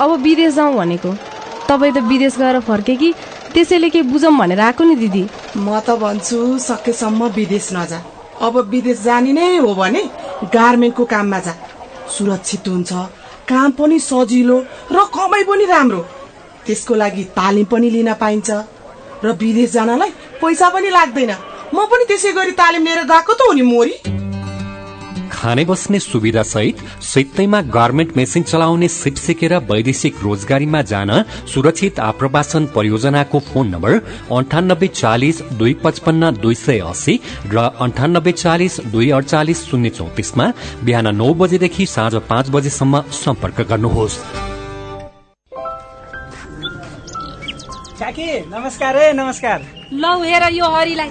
अब 0.00 0.10
विदेश 0.22 0.54
जाउँ 0.54 0.74
भनेको। 0.76 1.10
तपाईँ 1.68 1.92
त 1.92 1.98
विदेश 2.08 2.36
गएर 2.38 2.60
फर्के 2.60 2.94
कि? 2.96 3.12
त्यसैले 3.54 3.88
के 3.90 4.02
बुझौँ 4.02 4.32
भनेर 4.38 4.60
आएको 4.60 4.84
नि 4.84 4.96
दिदी। 4.96 5.22
म 5.56 5.80
त 5.80 5.90
भन्छु 6.00 6.58
सकेसम्म 6.58 7.28
विदेश 7.36 7.68
नजा। 7.72 7.98
अब 8.42 8.56
विदेश 8.70 9.02
जाने 9.02 9.32
नै 9.32 9.56
हो 9.56 9.74
भने 9.74 10.02
गार्मेन्टको 10.54 11.04
काममा 11.04 11.38
जा। 11.38 11.54
सुरक्षित 12.08 12.68
हुन्छ 12.68 12.92
काम 13.48 13.70
पनि 13.78 13.98
सजिलो 14.00 14.58
र 14.92 15.04
कमाइ 15.14 15.44
पनि 15.44 15.64
राम्रो। 15.64 16.00
त्यसको 16.66 16.94
लागि 16.94 17.24
तालिम 17.36 17.66
पनि 17.70 17.90
लिन 17.90 18.12
पाइन्छ। 18.14 18.50
र 19.24 19.36
विदेश 19.38 19.70
जानलाई 19.72 20.10
पैसा 20.40 20.68
पनि 20.74 20.90
लाग्दैन। 20.90 21.32
म 21.74 21.86
पनि 21.90 22.04
त्यसै 22.08 22.32
गरी 22.32 22.52
तालिम 22.58 22.82
लिएर 22.84 23.04
गएको 23.04 23.32
त 23.34 23.40
हो 23.46 23.52
नि 23.52 23.62
मोरी। 23.62 24.21
खाने 25.42 25.64
बस्ने 25.64 25.98
सुविधा 25.98 26.42
सहित 26.44 26.80
सित्तैमा 27.02 27.60
गार्मेन्ट 27.74 28.16
मेसिन 28.16 28.42
चलाउने 28.42 28.88
सिप 28.88 29.14
सिकेर 29.16 29.54
वैदेशिक 29.70 30.18
रोजगारीमा 30.22 30.82
जान 30.90 31.10
सुरक्षित 31.52 31.98
आप्रवासन 32.00 32.66
परियोजनाको 32.74 33.38
फोन 33.48 33.66
नम्बर 33.68 33.92
अन्ठानब्बे 34.36 34.88
चालिस 34.92 35.42
दुई 35.58 35.74
पचपन्न 35.84 36.30
दुई 36.36 36.54
सय 36.56 36.78
अस्सी 36.90 37.18
र 37.46 37.58
अन्ठानब्बे 37.80 38.32
चालिस 38.34 38.78
दुई 38.92 39.10
अडचालिस 39.10 39.64
शून्य 39.70 39.90
चौतिसमा 39.90 40.46
बिहान 40.84 41.14
नौ 41.16 41.32
बजेदेखि 41.34 41.86
साँझ 41.86 42.14
पाँच 42.30 42.50
बजेसम्म 42.50 43.02
सम्पर्क 43.16 43.60
गर्नुहोस्। 43.70 44.18
नमस्कार 48.54 48.96
है 48.96 49.12
नमस्कार। 49.16 49.58
लौ 49.92 50.14
हेर 50.22 50.48
यो 50.52 50.70
हरिलाई। 50.70 51.10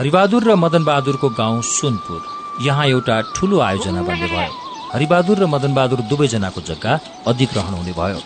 हरिबहादुर 0.00 0.42
र 0.48 0.54
मदन 0.56 0.84
बहादुरको 0.84 1.28
गाउँ 1.36 1.60
सुनपुर। 1.60 2.20
यहाँ 2.64 2.84
एउटा 2.88 3.16
ठूलो 3.36 3.56
आयोजना 3.60 4.00
बन्ने 4.00 4.28
भयो। 4.32 4.52
हरिबहादुर 4.92 5.36
र 5.36 5.46
मदन 5.54 5.72
बहादुर 5.76 6.00
दुवैजनाको 6.08 6.60
जग्गा 6.64 6.92
अधिग्रहण 7.28 7.72
हुने 7.76 7.92
भयो। 8.00 8.18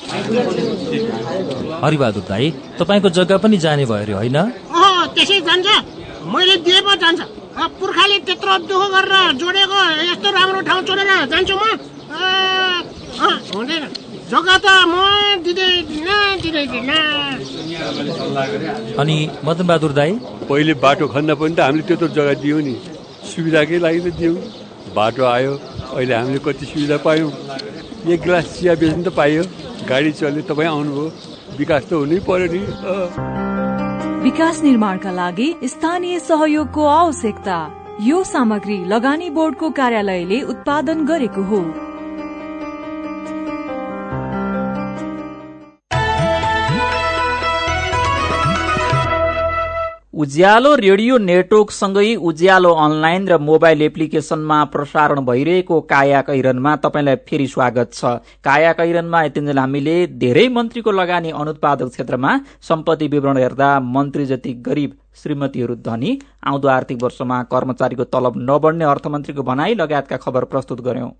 हरिबहादुर 1.82 2.24
दाई 2.30 2.46
तपाईँको 2.78 3.08
जग्गा 3.18 3.36
पनि 3.42 3.58
जाने 3.58 3.84
भयो 3.90 4.06
अरे 4.06 4.14
होइन? 4.14 4.38
त्यसै 5.18 5.38
जान्छ। 5.42 5.66
मैले 6.30 6.54
पुर्खाले 7.80 8.18
त्यत्रो 8.22 8.54
दुःख 8.70 8.82
गरेर 8.94 9.34
जोडेको 9.42 9.80
यस्तो 10.14 10.28
राम्रो 10.30 10.60
ठाउँ 10.70 10.82
छोडेर 10.86 11.10
जान्छु 11.26 11.54
म। 11.58 11.62
हुँदैन। 13.50 14.03
जग्गा 14.30 14.56
त 14.64 14.66
म 14.88 14.94
अनि 19.00 19.16
मदन 19.44 19.66
बहादुर 19.66 19.92
दाई? 19.92 20.12
पहिले 20.48 20.74
बाटो 20.84 21.08
खन्न 21.14 21.34
पनि 21.40 21.54
त 21.54 21.60
हामीले 21.60 21.84
त्यत्रो 21.88 22.08
जग्गा 22.16 22.34
दियौँ 22.44 22.62
नि। 22.66 22.74
सुविधाकै 23.30 23.78
लागि 23.84 24.00
त 24.00 24.14
दियौँ। 24.20 24.36
बाटो 24.96 25.22
आयो 25.34 25.52
अहिले 25.96 26.14
हामीले 26.14 26.40
कति 26.46 26.64
सुविधा 26.72 26.96
पायौँ। 27.04 27.30
एक 28.12 28.20
गिलास 28.24 28.46
चिया 28.56 28.74
बेच्नु 28.80 29.02
त 29.04 29.14
पाइयो। 29.20 29.42
गाडी 29.88 30.12
चल्यो 30.18 30.42
तपाईँ 30.50 30.68
आउनुभयो। 30.72 31.06
विकास 31.58 31.82
त 31.88 31.92
हुनै 31.92 32.18
पर्यो 32.28 32.48
नि। 32.52 32.60
विकास 34.24 34.56
निर्माणका 34.64 35.10
लागि 35.20 35.48
स्थानीय 35.72 36.18
सहयोगको 36.28 36.82
आवश्यकता। 37.00 37.58
यो 38.08 38.18
सामग्री 38.34 38.78
लगानी 38.92 39.28
बोर्डको 39.36 39.66
कार्यालयले 39.80 40.38
उत्पादन 40.52 40.98
गरेको 41.10 41.42
हो। 41.50 41.60
उज्यालो 50.14 50.74
रेडियो 50.76 51.16
नेटवर्कसँगै 51.18 52.14
उज्यालो 52.22 52.70
अनलाइन 52.82 53.26
र 53.28 53.38
मोबाइल 53.40 53.82
एप्लिकेशनमा 53.82 54.58
प्रसारण 54.64 55.20
भइरहेको 55.26 55.80
काया 55.90 56.20
कैरनमा 56.22 56.76
तपाईँलाई 56.84 57.16
फेरि 57.26 57.46
स्वागत 57.46 57.92
छ। 57.92 58.14
काया 58.44 58.72
कैरनमा 58.78 59.22
यतिन्जेल 59.24 59.58
हामीले 59.58 59.96
धेरै 60.22 60.48
मन्त्रीको 60.54 60.90
लगानी 60.92 61.30
अनुत्पादक 61.34 61.90
क्षेत्रमा 61.90 62.38
सम्पत्ति 62.62 63.08
विवरण 63.08 63.36
हेर्दा 63.36 63.78
मन्त्री 63.90 64.26
जति 64.26 64.52
गरिब 64.62 64.92
श्रीमतीहरू 65.22 65.74
धनी 65.76 66.18
आउँदो 66.44 66.68
आर्थिक 66.68 67.02
वर्षमा 67.02 67.42
कर्मचारीको 67.52 68.04
तलब 68.06 68.34
नबढ्ने 68.40 68.84
अर्थमन्त्रीको 68.84 69.42
भनाई 69.42 69.74
लगायतका 69.74 70.16
खबर 70.16 70.44
प्रस्तुत 70.44 70.80
गर्यौं। 70.80 71.10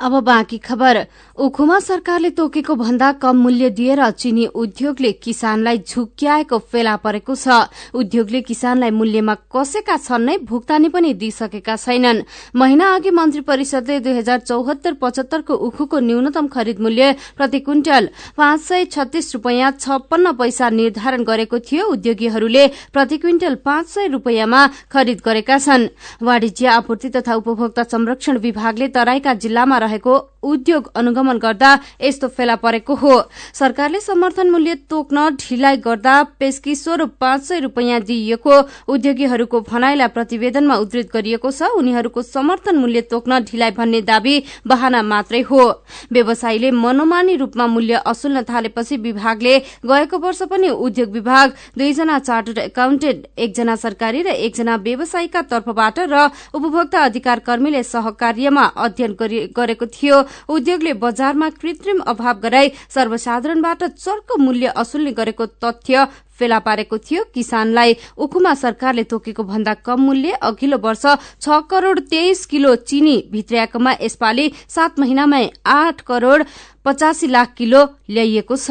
अब 0.00 0.12
बाँकी 0.24 0.58
खबर। 0.58 0.96
उखुमा 1.38 1.78
सरकारले 1.80 2.30
तोकेको 2.30 2.74
भन्दा 2.74 3.10
कम 3.18 3.36
मूल्य 3.36 3.70
दिएर 3.70 4.10
चिनी 4.12 4.46
उद्योगले 4.46 5.10
किसानलाई 5.14 5.78
झुक्क्याएको 5.78 6.58
फेला 6.70 6.94
परेको 6.96 7.34
छ। 7.34 7.66
उद्योगले 7.94 8.40
किसानलाई 8.40 8.90
मूल्यमा 8.90 9.34
कसेका 9.50 9.96
छन् 9.98 10.26
नै 10.26 10.36
भुक्तानी 10.46 10.88
पनि 10.88 11.12
दिइसकेका 11.14 11.76
छैनन्। 11.76 12.22
महिना 12.54 12.94
अघि 12.94 13.10
मन्त्री 13.10 13.40
परिषदले 13.40 13.98
दुई 14.00 14.12
हजार 14.12 14.38
चौहत्तर 14.40 14.92
पचहत्तरको 15.02 15.54
उखुको 15.56 15.98
न्यूनतम 15.98 16.46
खरिद 16.46 16.78
मूल्य 16.78 17.12
प्रति 17.36 17.60
क्विन्टल 17.60 18.08
पाँच 18.36 18.60
सय 18.60 18.84
छत्तीस 18.86 19.34
रूपियाँ 19.34 19.70
छप्पन्न 19.80 20.32
पैसा 20.38 20.70
निर्धारण 20.70 21.24
गरेको 21.24 21.58
थियो। 21.60 21.86
उद्योगीहरूले 21.88 22.66
प्रति 22.92 23.18
पाँच 23.44 23.86
सय 23.88 24.06
रूपियाँमा 24.08 24.66
खरिद 24.92 25.20
गरेका 25.24 25.58
छन्। 25.58 25.88
वाणिज्य 26.22 26.66
आपूर्ति 26.68 27.08
तथा 27.10 27.34
उपभोक्ता 27.34 27.82
संरक्षण 27.84 28.38
विभागले 28.38 28.88
तराईका 28.88 29.34
जिल्लामा 29.34 29.78
रहेको 29.78 30.16
उद्योग 30.42 30.90
अनुगमन 30.96 31.38
गर्दा 31.38 31.78
यस्तो 32.00 32.28
फेला 32.28 32.54
परेको 32.56 32.94
हो। 32.94 33.14
सरकारले 33.54 34.00
समर्थन 34.00 34.50
मूल्य 34.50 34.74
तोक्न 34.90 35.28
ढिलाइ 35.36 35.76
गर्दा 35.76 36.22
पेस्की 36.38 36.74
स्वरूप 36.74 37.14
पाँच 37.20 37.42
सय 37.42 37.60
रूपियाँ 37.60 38.00
दिइएको 38.00 38.54
उद्योगीहरूको 38.88 39.60
भनाइलाई 39.60 40.08
प्रतिवेदनमा 40.08 40.76
उद्धृत 40.76 41.10
गरिएको 41.14 41.50
छ। 41.50 41.62
उनीहरूको 41.78 42.22
समर्थन 42.22 42.76
मूल्य 42.76 43.00
तोक्न 43.10 43.40
ढिलाइ 43.44 43.70
भन्ने 43.70 44.00
दावी 44.02 44.42
बहाना 44.66 45.02
मात्रै 45.02 45.40
हो। 45.40 45.62
व्यवसायीले 46.12 46.70
मनोमानी 46.70 47.36
रूपमा 47.36 47.66
मूल्य 47.66 48.02
असुल्न 48.06 48.42
थालेपछि 48.42 48.96
विभागले 48.98 49.58
गएको 49.84 50.18
वर्ष 50.18 50.42
पनि 50.42 50.68
उद्योग 50.68 51.10
विभाग 51.10 51.52
दुईजना 51.78 52.18
चार्टर्ड 52.18 52.58
एकाउन्टेन्ट 52.58 53.26
एकजना 53.38 53.76
सरकारी 53.76 54.22
र 54.22 54.28
एकजना 54.38 54.76
व्यवसायीका 54.78 55.42
तर्फबाट 55.44 55.98
र 56.08 56.28
उपभोक्ता 56.54 57.04
अधिकार 57.04 57.38
कर्मीले 57.40 57.82
सहकार्यमा 57.84 58.64
अध्ययन 58.78 59.16
गरेको 59.56 59.86
थियो। 59.88 60.22
उद्योगले 60.48 60.92
बजारमा 60.96 61.48
कृत्रिम 61.52 61.98
अभाव 62.06 62.38
गराई 62.40 62.72
सर्वसाधारणबाट 62.88 63.84
चर्को 63.84 64.36
मूल्य 64.38 64.72
असुल्ने 64.76 65.12
गरेको 65.12 65.46
तथ्य 65.58 66.06
फेला 66.38 66.58
पारेको 66.60 66.98
थियो। 67.00 67.22
किसानलाई 67.34 67.96
उखुमा 68.16 68.54
सरकारले 68.54 69.04
तोकेको 69.04 69.42
भन्दा 69.44 69.74
कम 69.82 70.00
मूल्य 70.00 70.38
अघिल्लो 70.42 70.78
वर्ष 70.78 71.04
छ 71.42 71.60
करोड़ 71.70 71.98
तेइस 72.00 72.44
किलो 72.46 72.74
चिनी 72.86 73.16
भित्र्याएकोमा 73.32 73.92
यसपालि 74.00 74.50
सात 74.68 74.98
महिनामै 75.00 75.44
आठ 75.66 76.00
करोड़ 76.06 76.42
पचासी 76.84 77.26
लाख 77.28 77.54
किलो 77.58 77.84
ल्याइएको 78.08 78.56
छ। 78.56 78.70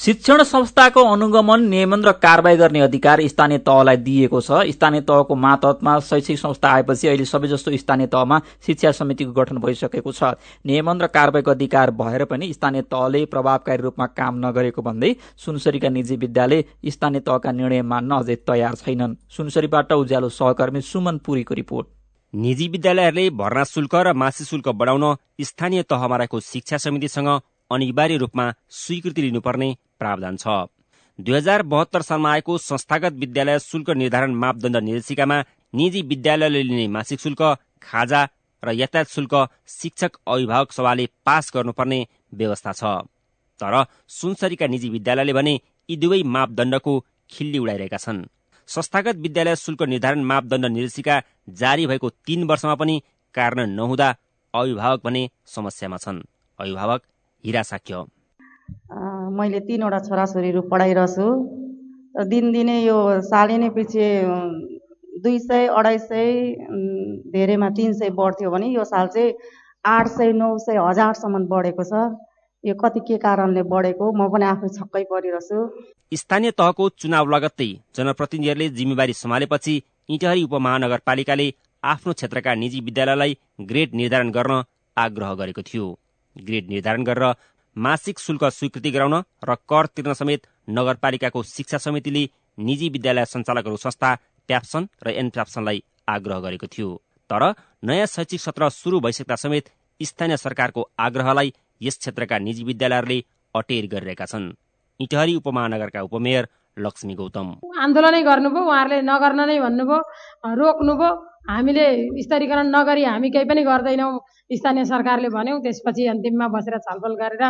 शिक्षण 0.00 0.42
संस्थाको 0.42 1.00
अनुगमन 1.04 1.64
नियमन 1.68 2.04
र 2.04 2.12
कारवाही 2.16 2.56
गर्ने 2.56 2.80
अधिकार 2.80 3.20
स्थानीय 3.28 3.58
तहलाई 3.60 3.96
दिइएको 3.96 4.40
छ। 4.40 4.60
स्थानीय 4.72 5.00
तहको 5.00 5.34
मातहतमा 5.36 5.98
शैक्षिक 6.00 6.38
संस्था 6.38 6.68
आएपछि 6.70 7.08
अहिले 7.08 7.24
सबैजस्तो 7.24 7.76
स्थानीय 7.76 8.06
तहमा 8.06 8.40
शिक्षा 8.66 8.92
समितिको 8.92 9.32
गठन 9.32 9.58
भइसकेको 9.60 10.12
छ। 10.12 10.22
नियमन 10.64 11.00
र 11.00 11.06
कारवाहीको 11.06 11.50
अधिकार 11.50 11.90
भएर 12.00 12.24
पनि 12.24 12.52
स्थानीय 12.52 12.82
तहले 12.88 13.24
प्रभावकारी 13.26 13.82
रूपमा 13.82 14.06
काम 14.16 14.38
नगरेको 14.46 14.82
भन्दै 14.82 15.14
सुनसरीका 15.36 15.88
निजी 15.90 16.16
विद्यालय 16.16 16.64
स्थानीय 16.88 17.20
तहका 17.20 17.52
निर्णय 17.52 17.82
मान्न 17.84 18.10
अझै 18.16 18.36
तयार 18.48 18.74
छैनन्। 18.76 19.16
सुनसरीबाट 19.36 19.92
उज्यालो 19.92 20.28
सहकर्मी 20.30 20.80
सुमन 20.80 21.18
पुरीको 21.20 21.54
रिपोर्ट। 21.54 21.86
निजी 22.34 22.68
विद्यालयहरूले 22.72 23.28
भर्ना 23.36 23.64
शुल्क 23.66 23.94
र 23.96 24.16
मासिक 24.16 24.46
शुल्क 24.46 24.68
बढाउन 24.80 25.04
स्थानीय 25.44 25.82
तहमा 25.84 26.16
रहेको 26.16 26.40
शिक्षा 26.42 26.76
समितिसँग 26.78 27.30
अनिवार्य 27.70 28.16
रूपमा 28.16 28.50
स्वीकृति 28.80 29.22
लिनुपर्ने 29.22 29.68
प्रावधान 30.00 30.36
छ। 30.36 30.48
दुई 31.18 31.34
हजार 31.36 31.62
बहत्तर 31.62 32.02
सालमा 32.02 32.32
आएको 32.32 32.58
संस्थागत 32.60 33.12
विद्यालय 33.22 33.58
शुल्क 33.60 33.90
निर्धारण 33.92 34.34
मापदण्ड 34.34 34.76
निर्देशिकामा 34.78 35.38
निजी 35.74 36.02
विद्यालयले 36.02 36.62
लिने 36.62 36.86
मासिक 36.88 37.20
शुल्क 37.20 37.42
खाजा 37.82 38.20
र 38.62 38.72
यातायात 38.72 39.08
शुल्क 39.08 39.34
शिक्षक 39.68 40.16
अभिभावक 40.26 40.72
सभाले 40.72 41.06
पास 41.26 41.50
गर्नुपर्ने 41.54 42.00
व्यवस्था 42.34 42.72
छ। 42.72 42.82
तर 43.60 43.74
सुनसरीका 44.10 44.66
निजी 44.66 44.88
विद्यालयले 44.88 45.32
भने 45.32 45.54
यी 45.88 45.96
दुवै 45.96 46.22
मापदण्डको 46.26 46.92
खिल्ली 47.30 47.58
उडाइरहेका 47.58 47.98
छन्। 47.98 48.24
संस्थागत 48.68 49.16
विद्यालय 49.16 49.56
शुल्क 49.56 49.82
निर्धारण 49.82 50.22
मापदण्ड 50.24 50.66
निर्देशिका 50.66 51.20
जारी 51.60 51.86
भएको 51.86 52.08
तीन 52.26 52.44
वर्षमा 52.44 52.74
पनि 52.74 52.96
कार्यान्वयन 53.34 53.76
नहुँदा 53.76 54.08
अभिभावक 54.54 55.00
भने 55.04 55.22
समस्यामा 55.46 55.96
छन्। 55.96 56.24
अभिभावक 56.58 57.02
हिरा 57.44 57.62
साक्य 57.62 58.04
मैले 59.38 59.60
तिनवटा 59.66 59.98
छोराछोरीहरू 60.06 60.60
पढाइरहेछु 60.70 61.26
दिनदिनै 62.30 62.78
यो 62.82 62.98
सालै 63.26 63.56
नै 63.62 63.68
पछि 63.76 64.06
दुई 65.24 65.38
सय 65.40 65.66
अढाई 65.78 65.98
सय 66.08 66.28
धेरैमा 67.34 67.68
तिन 67.76 67.92
सय 68.00 68.10
बढ्थ्यो 68.18 68.50
भने 68.50 68.66
यो 68.70 68.84
साल 68.90 69.06
चाहिँ 69.14 69.34
आठ 69.84 70.08
सय 70.16 70.32
नौ 70.40 70.48
सय 70.64 70.76
हजारसम्म 70.86 71.44
बढेको 71.52 71.84
छ। 71.84 72.02
यो 72.64 72.74
कति 72.74 73.00
के 73.08 73.16
कारणले 73.18 73.62
बढेको 73.72 74.06
म 74.12 74.28
पनि 74.32 74.44
आफै 74.44 74.68
छक्कै 74.76 75.04
परिरहेछु। 75.12 75.58
स्थानीय 76.12 76.50
तहको 76.60 76.88
चुनाव 77.00 77.30
लगत्तै 77.34 77.68
जनप्रतिनिधिहरूले 77.96 78.68
जिम्मेवारी 78.78 79.14
सम्हालेपछि 79.20 79.74
इटहरी 80.16 80.42
उपमहानगरपालिकाले 80.48 81.46
आफ्नो 81.82 82.12
क्षेत्रका 82.18 82.54
निजी 82.62 82.80
विद्यालयलाई 82.88 83.36
ग्रेड 83.70 83.94
निर्धारण 84.00 84.30
गर्न 84.36 84.52
आग्रह 84.96 85.30
गरेको 85.40 85.62
थियो। 85.68 85.86
ग्रेड 86.36 86.68
निर्धारण 86.68 87.02
गरेर 87.04 87.24
मासिक 87.76 88.18
शुल्क 88.18 88.44
स्वीकृति 88.44 88.90
गराउन 88.90 89.14
र 89.44 89.54
कर 89.70 89.86
तिर्न 89.86 90.12
समेत 90.12 90.46
नगरपालिकाको 90.70 91.42
शिक्षा 91.42 91.78
समितिले 91.78 92.28
निजी 92.58 92.88
विद्यालय 92.88 93.24
सञ्चालकहरू 93.24 93.76
संस्था 93.76 94.14
प्याप्सन 94.48 94.88
र 95.06 95.10
एनप्याप्सनलाई 95.12 95.82
आग्रह 96.08 96.40
गरेको 96.40 96.66
थियो। 96.66 96.90
तर 97.30 97.42
नयाँ 97.84 98.06
शैक्षिक 98.06 98.40
सत्र 98.40 98.68
शुरू 98.70 99.00
भइसक्दा 99.00 99.36
समेत 99.36 99.70
स्थानीय 100.00 100.36
सरकारको 100.36 100.88
आग्रहलाई 100.98 101.52
यस 101.82 101.98
क्षेत्रका 101.98 102.38
निजी 102.38 102.64
विद्यालयहरूले 102.64 103.18
अटेर 103.54 103.86
गरिरहेका 103.86 104.26
छन्। 104.26 104.52
इटहरी 105.00 105.34
उपमहानगरका 105.36 106.00
उपमेयर 106.02 106.48
लक्ष्मी 106.78 107.14
गौतम। 107.14 107.48
आन्दोलनै 107.78 108.22
गर्नुभयो 108.22 108.62
उहाँहरूले 108.66 109.00
नगर्न 109.02 109.40
नै 109.46 109.58
भन्नुभयो 109.60 109.98
रोक्नुभयो। 110.60 111.10
हामीले 111.44 111.86
स्तरीकरण 112.22 112.66
नगरी 112.74 113.04
हामी 113.04 113.30
केही 113.30 113.44
पनि 113.44 113.62
गर्दैनौँ। 113.64 114.18
स्थानीय 114.50 114.84
सरकारले 114.84 115.28
भन्यौँ 115.30 115.60
त्यसपछि 115.62 116.06
अन्तिममा 116.10 116.46
बसेर 116.50 116.76
छलफल 116.82 117.14
गरेर 117.14 117.42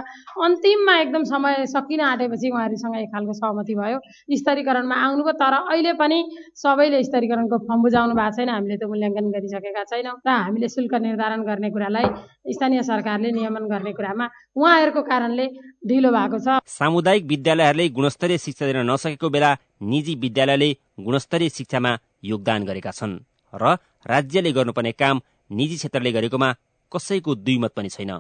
अन्तिममा 0.45 0.95
एकदम 1.01 1.23
समय 1.25 1.67
सकिन 1.67 2.01
आँटेपछि 2.01 2.49
उहाँहरूसँग 2.51 2.97
एक 2.97 3.09
खालको 3.09 3.33
सहमति 3.33 3.75
भयो। 3.75 3.99
स्तरीकरणमा 4.37 4.95
आउनुभयो 4.95 5.33
तर 5.41 5.55
अहिले 5.65 5.93
पनि 5.97 6.19
सबैले 6.55 7.03
स्तरीकरणको 7.05 7.57
फर्म 7.65 7.81
बुझाउनु 7.83 8.15
भएको 8.15 8.37
छैन। 8.37 8.49
हामीले 8.51 8.77
त्यो 8.77 8.89
मूल्याङ्कन 8.89 9.27
गरिसकेका 9.33 9.85
छैनौँ 9.89 10.17
र 10.21 10.29
हामीले 10.29 10.69
शुल्क 10.69 10.95
निर्धारण 11.01 11.41
गर्ने 11.49 11.71
कुरालाई 11.73 12.07
स्थानीय 12.53 12.83
सरकारले 12.85 13.33
नियमन 13.33 13.65
गर्ने 13.73 13.93
कुरामा 13.97 14.27
उहाँहरूको 14.61 15.03
कारणले 15.09 15.47
ढिलो 15.89 16.11
भएको 16.13 16.39
छ। 16.39 16.61
सामुदायिक 16.69 17.25
विद्यालयहरूले 17.33 17.89
गुणस्तरीय 17.97 18.39
शिक्षा 18.45 18.65
दिन 18.69 18.85
नसकेको 18.85 19.29
बेला 19.31 19.57
निजी 19.89 20.15
विद्यालयले 20.21 20.71
गुणस्तरीय 21.01 21.49
शिक्षामा 21.49 21.97
योगदान 22.25 22.65
गरेका 22.69 22.93
छन्। 22.93 23.19
र 23.53 23.77
राज्यले 24.07 24.53
गर्नुपर्ने 24.53 24.93
काम 24.93 25.21
निजी 25.51 25.77
क्षेत्रले 25.77 26.13
गरेकोमा 26.13 26.53
कसैको 26.93 27.35
दुई 27.35 27.59
मत 27.59 27.73
पनि 27.77 27.89
छैन। 27.89 28.13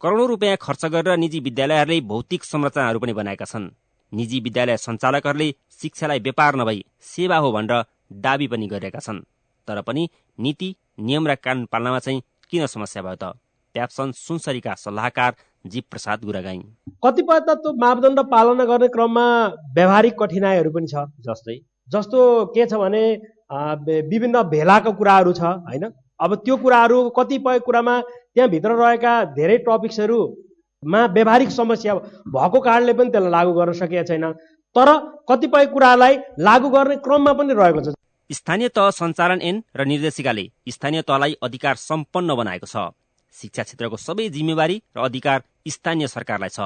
करोडौँ 0.00 0.28
रुपियाँ 0.28 0.56
खर्च 0.56 0.84
गरेर 0.84 1.16
निजी 1.16 1.40
विद्यालयहरूले 1.40 2.00
भौतिक 2.00 2.44
संरचनाहरू 2.44 2.98
पनि 2.98 3.12
बनाएका 3.12 3.44
छन्। 3.44 3.70
निजी 4.12 4.40
विद्यालय 4.40 4.76
सञ्चालकहरूले 4.76 5.48
शिक्षालाई 5.80 6.18
व्यापार 6.18 6.56
नभई 6.56 6.84
सेवा 7.02 7.36
हो 7.36 7.52
भनेर 7.52 7.84
दावी 8.12 8.46
पनि 8.48 8.66
गरिरहेका 8.66 9.00
छन्। 9.00 9.20
तर 9.68 9.80
पनि 9.82 10.08
नीति 10.38 10.74
नियम 11.00 11.28
र 11.28 11.34
कानून 11.34 11.66
पालनमा 11.72 11.98
चाहिँ 11.98 12.22
किन 12.50 12.66
समस्या 12.66 13.02
भयो 13.02 13.16
त? 13.16 13.36
प्याप्सन 13.74 14.12
सुनसरीका 14.16 14.74
सल्लाहकार 14.74 15.34
जीव 15.66 15.82
प्रसाद 15.90 16.24
गुरागाई। 16.24 16.58
कतिपय 17.04 17.40
त 17.40 17.50
त्यो 17.60 17.72
मापदण्ड 17.76 18.20
पालना 18.30 18.64
गर्ने 18.64 18.88
क्रममा 18.88 19.26
व्यावहारिक 19.74 20.14
कठिनाइहरू 20.18 20.70
पनि 20.70 20.86
छ 20.86 21.04
जस्तै। 21.20 21.58
जस्तो 21.88 22.20
के 22.54 22.66
छ 22.66 22.74
भने 22.74 23.02
विभिन्न 23.50 24.42
भेलाको 24.50 24.92
कुराहरू 24.92 25.32
छ 25.32 25.40
होइन? 25.40 25.84
अब 26.20 26.34
त्यो 26.44 26.56
कुराहरू 26.56 26.98
कतिपय 27.16 27.58
कुरामा 27.66 28.00
त्यहाँभित्र 28.00 28.70
रहेका 28.76 29.12
धेरै 29.34 29.56
टपिक्सहरूमा 29.66 31.04
व्यावहारिक 31.06 31.50
समस्या 31.50 31.94
भएको 32.28 32.60
कारणले 32.60 32.92
पनि 32.92 33.10
त्यसलाई 33.10 33.30
लागू 33.30 33.52
गर्न 33.52 33.72
सकेका 33.72 34.02
छैन। 34.04 34.32
तर 34.76 34.88
कतिपय 35.28 35.66
कुरालाई 35.66 36.16
लागू 36.40 36.68
गर्ने 36.68 36.96
क्रममा 37.00 37.32
पनि 37.32 37.54
रहेको 37.54 37.80
छ। 37.80 37.94
स्थानीय 38.30 38.68
तह 38.68 38.90
सञ्चालन 38.90 39.40
एन 39.40 39.62
र 39.76 39.84
निर्देशिकाले 39.84 40.44
स्थानीय 40.68 41.02
तहलाई 41.02 41.36
अधिकार 41.42 41.74
सम्पन्न 41.80 42.34
बनाएको 42.36 42.66
छ। 42.66 42.92
शिक्षा 43.34 43.62
क्षेत्रको 43.62 43.96
सबै 43.98 44.28
जिम्मेवारी 44.28 44.76
र 44.96 45.00
अधिकार 45.00 45.42
स्थानीय 45.68 46.06
सरकारलाई 46.06 46.52
छ। 46.52 46.60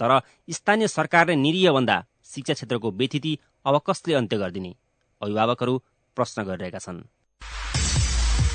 तर 0.00 0.20
स्थानीय 0.50 0.88
सरकारले 0.88 1.36
निरीह 1.36 1.72
भन्दा 1.72 1.96
शिक्षा 2.24 2.54
क्षेत्रको 2.54 2.90
व्यथिति 2.92 3.32
अब 3.64 3.80
कसले 3.86 4.14
अन्त्य 4.14 4.36
गरिदिने? 4.36 4.72
अभिभावकहरू 5.20 5.74
प्रश्न 6.20 6.44
गरिरहेका 6.44 6.80
छन्। 6.86 7.00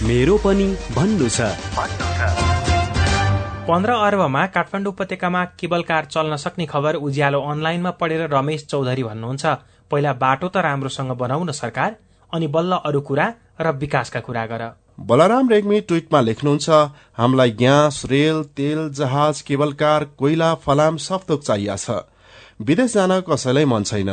मेरो 0.07 0.37
पनि 0.45 0.67
भन्नु 0.95 1.27
छ। 1.29 1.39
पन्ध्र 3.67 3.91
अर्बमा 4.07 4.41
काठमाडौँ 4.55 4.91
उपत्यकामा 4.93 5.43
केबल 5.59 5.81
कार 5.83 6.05
चल्न 6.05 6.35
सक्ने 6.37 6.65
खबर 6.69 6.95
उज्यालो 7.01 7.39
अनलाइनमा 7.51 7.91
पढेर 8.01 8.21
रमेश 8.29 8.65
चौधरी 8.65 9.03
भन्नुहुन्छ। 9.03 9.45
पहिला 9.91 10.11
बाटो 10.21 10.47
त 10.47 10.61
राम्रोसँग 10.65 11.11
बनाउन 11.17 11.51
सरकार 11.51 11.95
अनि 12.31 12.47
बल्ल 12.47 12.77
अरू 12.85 13.01
कुरा 13.01 13.25
र 13.61 13.71
विकासका 13.81 14.19
कुरा 14.21 14.45
गर। 14.45 14.63
बलराम 15.01 15.49
रेग्मी 15.49 15.79
ट्वीटमा 15.81 16.19
लेख्नुहुन्छ 16.21 16.69
हामीलाई 17.17 17.51
ग्यास 17.57 18.01
रेल 18.05 18.43
तेल 18.53 18.89
जहाज 18.93 19.41
केबल 19.41 19.71
कार 19.81 20.03
कोइला 20.19 20.53
फलाम 20.61 20.97
सब 20.99 21.21
थोक 21.29 21.41
चाहिएको 21.43 21.77
छ। 21.77 22.05
विदेश 22.61 22.93
जान 22.93 23.19
कसैलाई 23.25 23.65
मन 23.65 23.83
छैन। 23.83 24.11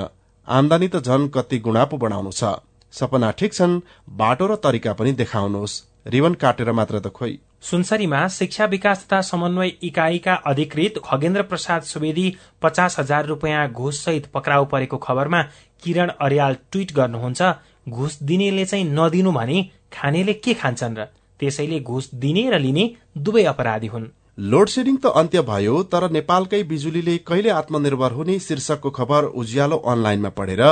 आमदानी 0.49 0.89
त 0.89 1.05
झन 1.05 1.29
कति 1.29 1.59
गुणा 1.61 1.85
पो 1.85 1.97
बढाउनु 1.99 2.33
छ। 2.33 2.57
सपना 2.93 3.31
ठिक 3.31 3.55
छन् 3.55 3.81
बाटो 4.17 4.47
र 4.47 4.57
तरिका 4.57 4.93
पनि 4.93 5.13
देखाउनुहोस्। 5.13 5.81
रिबन 6.07 6.35
काटेर 6.35 6.73
मात्र 6.73 6.99
त 7.01 7.09
खोइ। 7.09 7.39
सुनसरीमा 7.61 8.21
शिक्षा 8.29 8.65
विकास 8.65 9.07
तथा 9.07 9.21
समन्वय 9.21 9.69
इकाइका 9.83 10.35
अधिकृत 10.35 10.95
खगेन्द्र 11.05 11.43
प्रसाद 11.43 11.83
सुवेदी 11.83 12.27
पचास 12.63 12.99
हजार 12.99 13.27
रूपियाँ 13.27 13.69
घुससहित 13.71 14.27
पक्राउ 14.27 14.65
परेको 14.65 14.99
खबरमा 14.99 15.43
किरण 15.83 16.11
अर्याल 16.21 16.57
ट्वीट 16.73 16.93
गर्नुहुन्छ 16.93 17.43
घुस 17.89 18.19
दिनेले 18.23 18.65
चाहिँ 18.65 18.85
नदिनु 18.85 19.33
भने 19.33 19.63
खानेले 19.93 20.35
के 20.35 20.55
खान्छन् 20.55 20.97
र? 20.99 21.05
त्यसैले 21.41 21.81
घुस 21.81 22.11
दिने 22.15 22.51
र 22.51 22.59
लिने 22.59 22.85
दुवै 23.19 23.45
अपराधी 23.45 23.87
हुन्। 23.87 24.11
लोड 24.39 24.69
सेडिङ 24.69 24.95
त 24.97 25.11
अन्त्य 25.21 25.41
भयो 25.43 25.73
तर 25.93 26.05
नेपालकै 26.11 26.59
बिजुलीले 26.69 27.17
कहिले 27.27 27.51
आत्मनिर्भर 27.53 28.13
हुने 28.13 28.37
शीर्षकको 28.39 28.91
खबर 28.91 29.25
उज्यालो 29.43 29.77
अनलाइनमा 29.93 30.31
पढेर 30.39 30.63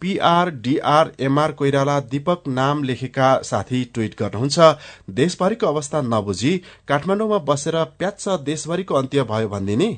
PR 0.00 0.50
DR 0.62 1.10
MR 1.20 1.52
Koirala 1.52 1.98
Deepak 2.10 2.48
नाम 2.50 2.82
लेखेका 2.84 3.28
साथी 3.44 3.82
ट्वीट 3.94 4.16
गर्नुहुन्छ 4.18 4.70
देशभरिको 5.20 5.66
अवस्था 5.66 6.02
नबुझी 6.08 6.56
काठमाडौँमा 6.88 7.38
बसेर 7.46 7.82
प्याच्च 7.98 8.28
देशभरिको 8.44 8.94
अन्त्य 8.94 9.22
भयो 9.30 9.48
भनिदिने। 9.50 9.90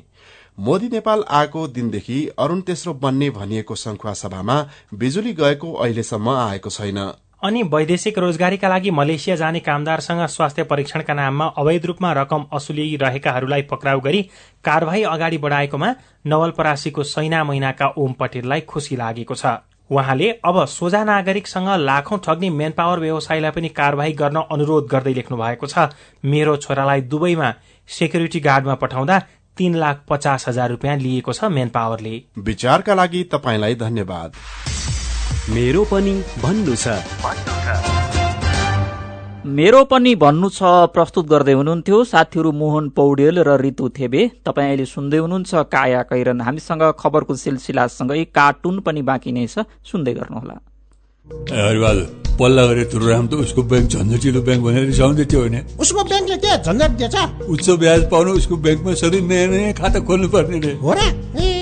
मोदी 0.58 0.88
नेपाल 0.90 1.24
आएको 1.32 1.66
दिनदेखि 1.76 2.20
अरूण 2.38 2.60
तेस्रो 2.66 2.94
बन्ने 3.02 3.30
भनिएको 3.38 3.74
संखुवा 3.78 4.12
सभामा 4.18 4.62
बिजुली 4.94 5.32
गएको 5.34 5.72
अहिलेसम्म 5.74 6.28
आएको 6.30 6.70
छैन। 6.70 6.98
अनि 7.42 7.62
वैदेशिक 7.62 8.18
रोजगारीका 8.18 8.68
लागि 8.68 8.90
मलेसिया 8.90 9.36
जाने 9.36 9.60
कामदारसँग 9.60 10.24
स्वास्थ्य 10.26 10.62
परीक्षणका 10.64 11.14
नाममा 11.14 11.46
अवैध 11.58 11.86
रूपमा 11.86 12.12
रकम 12.12 12.44
असुलिरहेकाहरूलाई 12.52 13.62
पक्राउ 13.70 14.00
गरी 14.00 14.22
कार्यवाही 14.64 15.02
अगाडि 15.04 15.38
बढाएकोमा 15.38 15.88
नवलपरासीको 16.26 17.02
सैना 17.04 17.42
महिनाका 17.44 17.88
ओम 17.98 18.12
पटेललाई 18.20 18.60
खुशी 18.68 18.96
लागेको 18.96 19.34
छ। 19.34 19.58
उहाँले 19.90 20.30
अब 20.44 20.64
सोझा 20.68 21.02
नागरिकसँग 21.04 21.68
लाखौं 21.80 22.18
ठग्ने 22.24 22.50
मेन 22.52 22.72
पावर 22.78 23.00
व्यवसायीलाई 23.00 23.50
पनि 23.50 23.68
कार्यवाही 23.74 24.12
गर्न 24.22 24.42
अनुरोध 24.48 24.86
गर्दै 24.88 25.14
लेख्नु 25.14 25.36
भएको 25.36 25.66
छ। 25.66 25.90
मेरो 26.24 26.56
छोरालाई 26.56 27.00
दुबईमा 27.10 27.52
सेक्युरिटी 27.88 28.40
गार्डमा 28.40 28.74
पठाउँदा 28.78 29.18
तीन 29.56 29.74
लाख 29.76 30.04
पचास 30.08 30.48
हजार 30.48 30.70
रुपियाँ 30.70 30.96
लिएको 30.96 31.32
छ 31.32 31.50
मेन 31.50 31.68
पावरले 31.74 32.14
विचारका 32.38 32.94
लागि 32.94 33.24
तपाईँलाई 33.34 33.74
धन्यवाद। 33.82 34.30
मेरो 35.50 35.82
पनि 35.84 36.12
भन्नु 36.42 36.74
छ। 36.76 36.88
मेरो 39.46 39.84
पनि 39.84 40.14
भन्नु 40.14 40.48
छ 40.48 40.62
प्रस्तुत 40.94 41.26
गर्दै 41.26 41.52
हुनुहुन्थ्यो 41.52 41.98
साथीहरू 42.04 42.52
मोहन 42.52 42.88
पौडेल 42.94 43.42
र 43.42 43.58
ऋतु 43.58 43.88
थेबे। 43.98 44.22
तपाईँ 44.46 44.68
अहिले 44.68 44.86
सुन्दै 44.86 45.18
हुनुहुन्छ 45.18 45.54
काया 45.66 46.02
कैरन। 46.06 46.40
हामीसँग 46.46 46.82
खबरको 46.94 47.34
सिलसिलासँगै 47.34 48.24
कार्टुन 48.30 48.80
पनि 48.86 49.02
बाँकी 49.02 49.32
नै 49.32 49.46
छ। 49.50 49.66
सुन्दै 49.82 50.14
गर्नुहोला। 50.14 50.56
पल्ला 52.38 52.62
गरेर 52.66 52.86
तुरुराम 52.92 53.26
त 53.26 53.34
उसको 53.42 53.62
ब्याङ्क 53.66 53.88
झन्झटिलो 53.98 54.40
ब्याङ्क 54.46 54.62
भनेर 54.62 54.84
रिसाउँदै 54.94 55.24
थियो 55.26 55.42
भने 55.42 55.60
उसको 55.82 56.00
ब्याङ्कले 56.06 56.36
के 56.38 56.50
झन्झट 56.62 56.90
दिएछ? 57.02 57.16
उच्च 57.50 57.66
ब्याज 57.82 58.00
पाउनु 58.14 58.30
उसको 58.38 58.56
ब्याङ्कमा 58.62 58.94
सधैँ 58.94 59.26
नयाँ 59.26 59.48
नयाँ 59.50 59.72
खाता 59.74 59.98
खोल्नु 60.06 60.28
पर्ने 60.30 60.58
रे। 60.62 60.72
हो 60.78 60.94
र? 60.94 61.61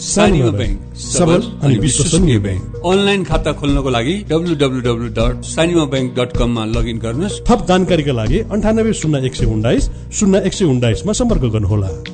सानिमा 0.00 0.50
ब्याङ्क 0.50 0.96
सबल 0.96 1.42
अनि 1.62 1.78
विश्वसनीय 1.78 2.38
ब्याङ्क 2.38 2.82
अनलाइन 2.86 3.24
खाता 3.24 3.52
खोल्नको 3.52 3.90
लागि 3.90 4.14
W 4.30 4.54
W 4.54 4.80
W 4.80 5.08
dot 5.18 5.44
Sanima 5.44 5.84
bank 5.84 6.14
dot 6.18 6.36
कममा 6.36 6.64
लगइन 6.64 6.98
गर्नुहोस्। 6.98 7.40
थप 7.48 7.66
जानकारीका 7.68 8.12
लागि 8.12 8.38
अन्ठानब्बे 8.52 8.92
शून्य 8.92 9.26
एक 9.26 9.34
सय 9.34 9.46
उन्नाइस 9.46 9.90
शून्य 10.12 10.42
एक 10.46 10.52
सय 10.52 10.64
उन्नाइसमा 10.64 11.12
सम्पर्क 11.12 11.42
गर्नुहोला। 11.54 12.13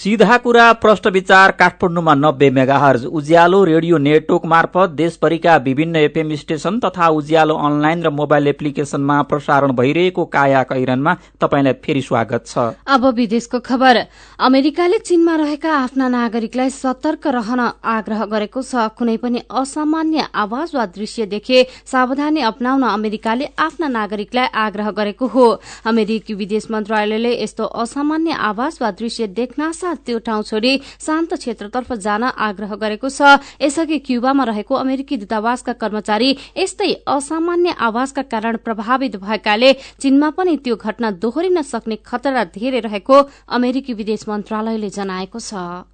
सीधा 0.00 0.36
कुरा 0.36 0.66
प्रश्न 0.82 1.10
विचार 1.12 1.50
काठमाडौँमा 1.52 2.12
नब्बे 2.14 2.48
मेगाहर्ज 2.50 3.04
उज्यालो 3.06 3.62
रेडियो 3.64 3.96
नेटवर्क 3.98 4.44
मार्फत 4.48 4.90
देशभरिका 4.90 5.56
विभिन्न 5.66 5.96
एफएम 5.96 6.34
स्टेशन 6.34 6.78
तथा 6.80 7.08
उज्यालो 7.12 7.54
अनलाइन 7.60 8.02
र 8.02 8.10
मोबाइल 8.10 8.46
एप्लिकेशनमा 8.48 9.20
प्रसारण 9.22 9.72
भइरहेको 9.76 10.24
काया 10.26 10.62
कैरनमा 10.70 11.14
तपाईँलाई 11.40 11.72
फेरि 11.84 12.02
स्वागत 12.02 12.46
छ। 12.46 12.64
अब 12.88 13.04
विदेशको 13.16 13.58
खबर। 13.60 13.98
अमेरिकाले 14.40 14.98
चीनमा 15.00 15.34
रहेका 15.36 15.74
आफ्ना 15.74 16.08
नागरिकलाई 16.08 16.70
सतर्क 16.70 17.26
रहन 17.28 17.60
आग्रह 17.96 18.24
गरेको 18.32 18.62
छ। 18.62 18.88
कुनै 18.96 19.16
पनि 19.20 19.44
असामान्य 19.52 20.26
आवाज 20.34 20.74
वा 20.76 20.86
दृश्य 20.96 21.26
देखे 21.26 21.62
सावधानी 21.92 22.40
अपनाउन 22.48 22.88
अमेरिकाले 22.88 23.50
आफ्ना 23.58 23.88
नागरिकलाई 23.90 24.48
आग्रह 24.64 24.90
गरेको 24.96 25.26
हो। 25.36 25.46
अमेरिकी 25.84 26.40
विदेश 26.40 26.70
मन्त्रालयले 26.70 27.36
यस्तो 27.36 27.70
असामान्य 27.84 28.40
आवाज 28.48 28.78
वा 28.80 28.90
दृश्य 28.96 29.26
देख्न 29.36 29.70
त्यो 29.94 30.18
ठाउँ 30.18 30.42
छोडी 30.42 30.72
शान्त 31.00 31.34
क्षेत्रतर्फ 31.34 31.92
जान 32.00 32.24
आग्रह 32.24 32.74
गरेको 32.74 33.08
छ। 33.08 33.38
यसअघि 33.60 33.98
क्युबामा 33.98 34.44
रहेको 34.44 34.74
अमेरिकी 34.74 35.16
दूतावासका 35.16 35.72
कर्मचारी 35.72 36.30
यस्तै 36.56 36.92
असामान्य 37.06 37.70
आवाजका 37.78 38.22
कारण 38.22 38.56
प्रभावित 38.64 39.16
भएकाले 39.16 39.72
चीनमा 40.00 40.30
पनि 40.30 40.56
त्यो 40.64 40.76
घटना 40.76 41.10
दोहोरिन 41.22 41.62
सक्ने 41.62 41.96
खतरा 42.06 42.44
धेरै 42.54 42.80
रहेको 42.80 43.16
अमेरिकी 43.48 43.92
विदेश 43.92 44.28
मन्त्रालयले 44.28 44.90
जनाएको 44.90 45.38
छ। 45.40 45.89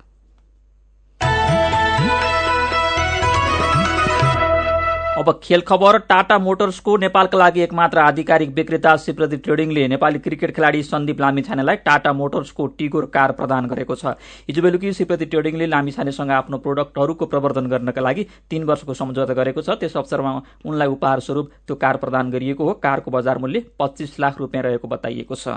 अब 5.17 5.29
खेल 5.43 5.61
खबर 5.61 5.97
टाटा 6.09 6.37
मोटर्सको 6.39 6.97
नेपालका 6.97 7.39
लागि 7.39 7.61
एकमात्र 7.61 7.99
आधिकारिक 7.99 8.51
विक्रेता 8.55 8.97
शिवप्रदीप 8.97 9.43
ट्रेडिङले 9.45 9.87
नेपाली 9.89 10.19
क्रिकेट 10.19 10.51
खेलाडी 10.57 10.83
सन्दीप 10.83 11.21
लामिछानेलाई 11.21 11.77
टाटा 11.87 12.13
मोटर्सको 12.13 12.67
टिगोर 12.79 13.05
कार 13.15 13.33
प्रदान 13.33 13.67
गरेको 13.67 13.95
छ। 13.95 14.13
हिजो 14.49 14.63
बेलुकी 14.63 14.93
शिवप्रदीप 14.93 15.31
ट्रेडिङले 15.31 15.67
लामिछानेसँग 15.67 16.31
आफ्नो 16.31 16.59
प्रोडक्टहरूको 16.59 17.27
प्रवर्धन 17.27 17.67
गर्नका 17.67 18.03
लागि 18.03 18.27
तीन 18.51 18.65
वर्षको 18.65 18.95
सम्झौता 18.95 19.35
गरेको 19.41 19.63
छ 19.63 19.79
त्यस 19.81 19.97
अवसरमा 19.97 20.35
उनलाई 20.67 20.89
उपहार 20.89 21.21
स्वरूप 21.21 21.49
त्यो 21.65 21.77
कार 21.77 21.97
प्रदान 21.97 22.31
गरिएको 22.31 22.65
हो। 22.65 22.75
कारको 22.85 23.11
बजार 23.11 23.39
मूल्य 23.39 23.65
पच्चीस 23.81 24.21
लाख 24.21 24.39
रुपियाँ 24.39 24.65
रहेको 24.65 24.89
बताइएको 24.89 25.35
छ। 25.35 25.57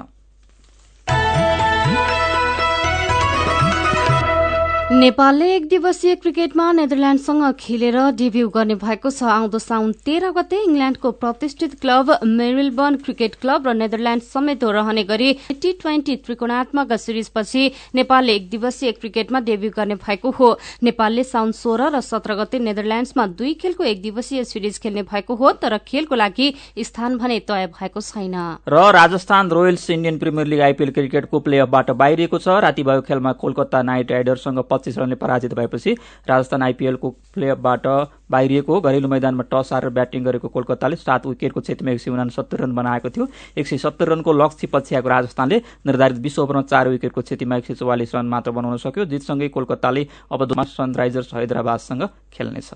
नेपालले 4.99 5.45
एक 5.55 5.67
दिवसीय 5.69 6.15
क्रिकेटमा 6.15 6.71
नेदरल्याण्डसँग 6.71 7.43
खेलेर 7.59 7.97
डेब्यू 8.19 8.47
गर्ने 8.51 8.75
भएको 8.75 9.09
छ। 9.09 9.23
आउँदो 9.23 9.59
साउन 9.59 9.91
तेह्र 10.03 10.31
गते 10.35 10.57
इङ्ल्याण्डको 10.63 11.12
प्रतिष्ठित 11.21 11.73
क्लब 11.79 12.09
मेरिलबर्न 12.25 12.95
क्रिकेट 13.05 13.35
क्लब 13.41 13.67
र 13.67 13.73
नेदरल्याण्ड 13.73 14.23
समेत 14.23 14.63
रहने 14.69 15.03
गरी 15.03 15.29
टी 15.55 15.71
ट्वेन्टी 15.79 16.15
त्रिकोणात्मक 16.25 16.91
सिरिजपछि 16.99 17.63
नेपालले 17.95 18.35
एक 18.35 18.49
दिवसीय 18.49 18.91
क्रिकेटमा 18.99 19.39
डेब्यू 19.47 19.71
गर्ने 19.77 19.95
भएको 20.03 20.31
हो। 20.31 20.49
नेपालले 20.83 21.23
साउन 21.23 21.51
सोह्र 21.55 21.88
र 21.95 22.01
सत्र 22.03 22.35
गते 22.35 22.59
नेदरल्याण्डसमा 22.59 23.27
दुई 23.39 23.53
खेलको 23.55 23.83
एक 23.85 24.01
दिवसीय 24.01 24.43
सिरिज 24.43 24.79
खेल्ने 24.83 25.03
भएको 25.07 25.35
हो 25.35 25.51
तर 25.63 25.77
खेलको 25.88 26.15
लागि 26.15 26.49
स्थान 26.81 27.17
भने 27.17 27.39
तय 27.47 27.71
भएको 27.71 28.01
छैन। 28.01 28.35
र 28.67 28.83
Rajasthan 28.99 29.49
Royals 29.49 29.89
Indian 29.89 30.19
Premier 30.19 30.47
League 30.47 30.62
IPL 30.67 30.91
क्रिकेटको 30.91 31.39
प्ले 31.39 31.63
अफबाट 31.63 31.95
बाहिरिएको 32.03 32.38
छ। 32.38 32.59
राति 32.59 32.83
भएको 32.83 33.07
खेलमा 33.07 33.31
कोलकाता 33.39 33.81
नाइट 33.85 34.12
राइडर्ससँग 34.12 34.67
पच्चीस 34.89 34.97
रनले 34.97 35.15
पराजित 35.15 35.54
भएपछि 35.54 35.93
राजस्थान 36.30 36.63
आइपिएलको 36.63 37.10
प्लेअफबाट 37.34 37.86
बाहिरिएको 38.32 38.80
घरेलु 38.82 39.08
मैदानमा 39.08 39.43
टस 39.54 39.69
हारेर 39.73 39.89
ब्याटिङ 39.89 40.23
गरेको 40.25 40.47
कोलकाताले 40.49 40.95
सात 40.97 41.25
विकेटको 41.25 41.62
क्षतिमा 41.62 41.91
एक 41.91 42.02
सय 42.02 42.12
उनासत्तर 42.12 42.58
रन 42.60 42.73
बनाएको 42.75 43.10
थियो। 43.10 43.28
एक 43.58 43.67
सय 43.67 43.78
सत्तर 43.78 44.10
रनको 44.10 44.34
लक्ष्य 44.34 44.67
पछ्याएको 44.73 45.10
राजस्थानले 45.10 45.62
निर्धारित 45.86 46.17
बिस 46.19 46.39
ओभरमा 46.39 46.62
चार 46.62 46.89
विकेटको 46.89 47.21
क्षतिमा 47.21 47.58
एक 47.58 47.65
सय 47.65 47.73
चौवालिस 47.75 48.15
रन 48.15 48.25
मात्र 48.25 48.52
बनाउन 48.52 48.78
सक्यो। 48.78 49.06
जितसँगै 49.06 49.47
कोलकाताले 49.49 50.08
अब 50.32 50.47
सनराइजर्स 50.54 51.34
हैदराबादसँग 51.34 52.10
खेल्नेछ। 52.34 52.73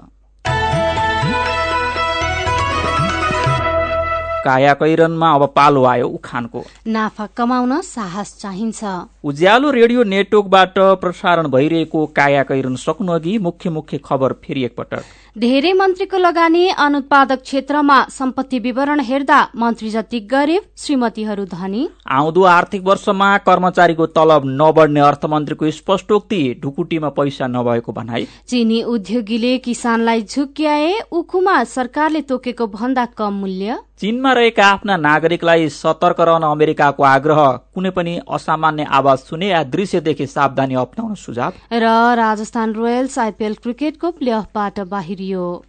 काया 4.43 4.73
कैरनमा 4.73 5.31
अब 5.33 5.43
पालो 5.55 5.83
आयो 5.85 6.07
उखानको। 6.07 6.63
नाफा 6.87 7.25
कमाउन 7.37 7.81
साहस 7.81 8.37
चाहिन्छ। 8.41 8.83
उज्यालो 9.23 9.71
रेडियो 9.71 10.03
नेटवर्कबाट 10.03 10.79
प्रसारण 11.01 11.47
भइरहेको 11.47 12.05
काया 12.15 12.43
कैरन 12.43 12.75
सक्नु 12.75 13.11
अघि 13.11 13.37
मुख्य 13.37 13.69
मुख्य 13.69 13.97
खबर 14.05 14.33
फेरि 14.43 14.63
एकपटक। 14.63 15.03
धेरै 15.35 15.71
मन्त्रीको 15.73 16.17
लगानी 16.17 16.67
अनुत्पादक 16.77 17.41
क्षेत्रमा 17.41 17.95
सम्पत्ति 18.09 18.57
विवरण 18.59 18.99
हेर्दा 19.01 19.37
मन्त्री 19.55 19.89
जति 19.89 20.19
गरिब 20.31 20.63
श्रीमतीहरू 20.77 21.45
धनी। 21.45 21.87
आउँदो 22.07 22.43
आर्थिक 22.47 22.83
वर्षमा 22.85 23.29
कर्मचारीको 23.41 24.05
तलब 24.13 24.43
नबढ्ने 24.61 24.99
अर्थमन्त्रीको 25.01 25.71
स्पष्टोक्ति 25.71 26.41
ढुकुटीमा 26.61 27.09
पैसा 27.17 27.47
नभएको 27.47 27.91
भनाई। 27.91 28.27
चिनी 28.47 28.81
उद्योगीले 28.85 29.57
किसानलाई 29.65 30.21
झुक्क्याए 30.21 30.93
उखुमा 31.11 31.63
सरकारले 31.73 32.21
तोकेको 32.29 32.67
भन्दा 32.69 33.05
कम 33.17 33.33
मूल्य। 33.33 33.79
चीनमा 33.99 34.31
रहेका 34.33 34.65
आफ्ना 34.65 34.95
नागरिकलाई 34.97 35.67
सतर्क 35.71 36.19
रहन 36.21 36.43
अमेरिकाको 36.43 37.03
आग्रह 37.05 37.41
कुनै 37.73 37.89
पनि 37.89 38.17
असामान्य 38.29 38.83
आवाज 38.91 39.17
सुने 39.19 39.47
या 39.49 39.63
दृश्यदेखि 39.65 40.25
सावधानी 40.27 40.75
अप्नाउन 40.75 41.13
सुझाव। 41.15 41.53
र 41.73 41.91
राजस्थान 42.17 42.73
रोयल्स 42.73 43.17
आइपिएल 43.19 43.53
क्रिकेटको 43.63 44.11
प्लेअफबाट 44.13 44.79
बाहिरियो 45.23 45.63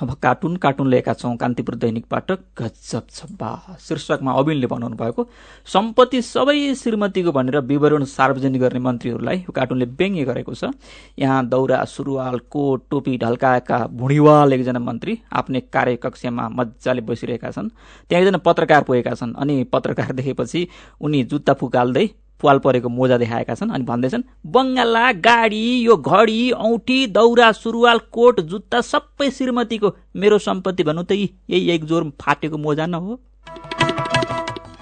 अब 0.00 0.12
कार्टुन 0.16 0.56
कार्टुन 0.56 0.88
लिएका 0.90 1.12
छौँ 1.12 1.36
कान्तिपुर 1.36 1.74
दैनिकबाट 1.76 2.30
गजब 2.56 3.06
छब्बा। 3.10 3.76
शीर्षकमा 3.80 4.32
अविनले 4.32 4.66
बनाउनु 4.66 4.96
भएको 4.96 5.26
सम्पत्ति 5.68 6.20
सबै 6.24 6.74
श्रीमतीको 6.74 7.32
भनेर 7.32 7.58
विवरण 7.68 8.04
सार्वजनिक 8.08 8.60
गर्ने 8.60 8.80
मन्त्रीहरूलाई 8.80 9.36
यो 9.38 9.52
कार्टुनले 9.52 9.84
व्यङ्ग्य 10.00 10.24
गरेको 10.24 10.54
छ। 10.54 10.72
यहाँ 11.20 11.44
दौरा 11.48 11.84
सुरुवाल 11.84 12.38
कोट 12.48 12.88
टोपी 12.90 13.16
ढल्काएका 13.20 13.78
भुँडीवाल 13.92 14.52
एकजना 14.52 14.80
मन्त्री 14.80 15.18
आफ्नै 15.36 15.60
कार्यकक्षमा 15.68 16.48
मजाले 16.48 17.00
बसिरहेका 17.04 17.50
छन्। 17.52 17.68
त्यहाँ 18.08 18.24
एकजना 18.24 18.38
पत्रकार 18.40 18.82
पुगेका 18.88 19.14
छन् 19.20 19.36
अनि 19.36 19.64
पत्रकार 19.68 20.12
देखेपछि 20.16 20.66
उनी 21.00 21.22
जुत्ता 21.28 21.52
फुकाल्दै 21.60 22.08
पाल 22.42 22.58
परेको 22.58 22.88
मोजा 22.88 23.18
देखाएका 23.18 23.54
छन् 23.54 23.70
अनि 23.70 23.84
भन्दैछन् 23.84 24.22
बङ्गाला 24.46 25.06
गाडी 25.22 25.64
यो 25.80 25.96
घडी 25.96 26.50
औँठी 26.50 27.06
दौरा 27.16 27.50
सुरुवाल 27.54 27.98
कोट 28.12 28.40
जुत्ता 28.50 28.80
सबै 28.80 29.30
श्रीमतीको 29.30 29.94
मेरो 30.16 30.38
सम्पत्ति 30.38 30.82
भन्नु 30.84 31.02
त 31.02 31.12
यही 31.12 31.68
एक 31.70 31.84
जोर 31.84 32.10
फाटेको 32.20 32.58
मोजा 32.58 32.86
न 32.86 32.94
हो। 32.94 33.20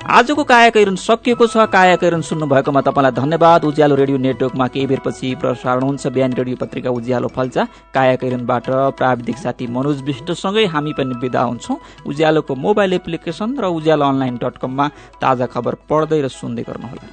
आजको 0.08 0.42
कायाकैरन 0.42 0.96
सकिएको 0.96 1.46
छ। 1.46 1.68
कायाकैरन 1.68 2.22
सुन्नुभएकोमा 2.24 2.80
तपाईँलाई 2.80 3.12
धन्यवाद। 3.12 3.64
उज्यालो 3.68 3.94
रेडियो 3.94 4.18
नेटवर्कमा 4.18 4.66
केही 4.72 4.86
बेरपछि 4.88 5.36
प्रसारण 5.36 5.82
हुन्छ। 5.84 6.06
बिहान 6.08 6.32
रेडियो 6.32 6.56
पत्रिका 6.56 6.90
उज्यालो 6.90 7.28
फल्चा 7.28 7.62
कायाकैरनबाट 7.92 8.96
प्राविधिक 8.96 9.36
साथी 9.36 9.66
मनोज 9.68 10.00
विष्टसँगै 10.08 10.64
हामी 10.72 10.92
पनि 10.96 11.14
विदा 11.20 11.42
हुन्छौँ। 11.42 11.76
उज्यालोको 12.08 12.52
मोबाइल 12.56 12.92
एप्लिकेसन 13.04 13.60
र 13.60 13.64
उज्यालो 13.68 14.04
अनलाइन 14.08 14.36
डट 14.40 14.56
कममा 14.64 14.86
ताजा 15.20 15.46
खबर 15.52 15.74
पढ्दै 15.84 16.20
र 16.24 16.28
सुन्दै 16.32 16.64
गर्नुहोला। 16.64 17.04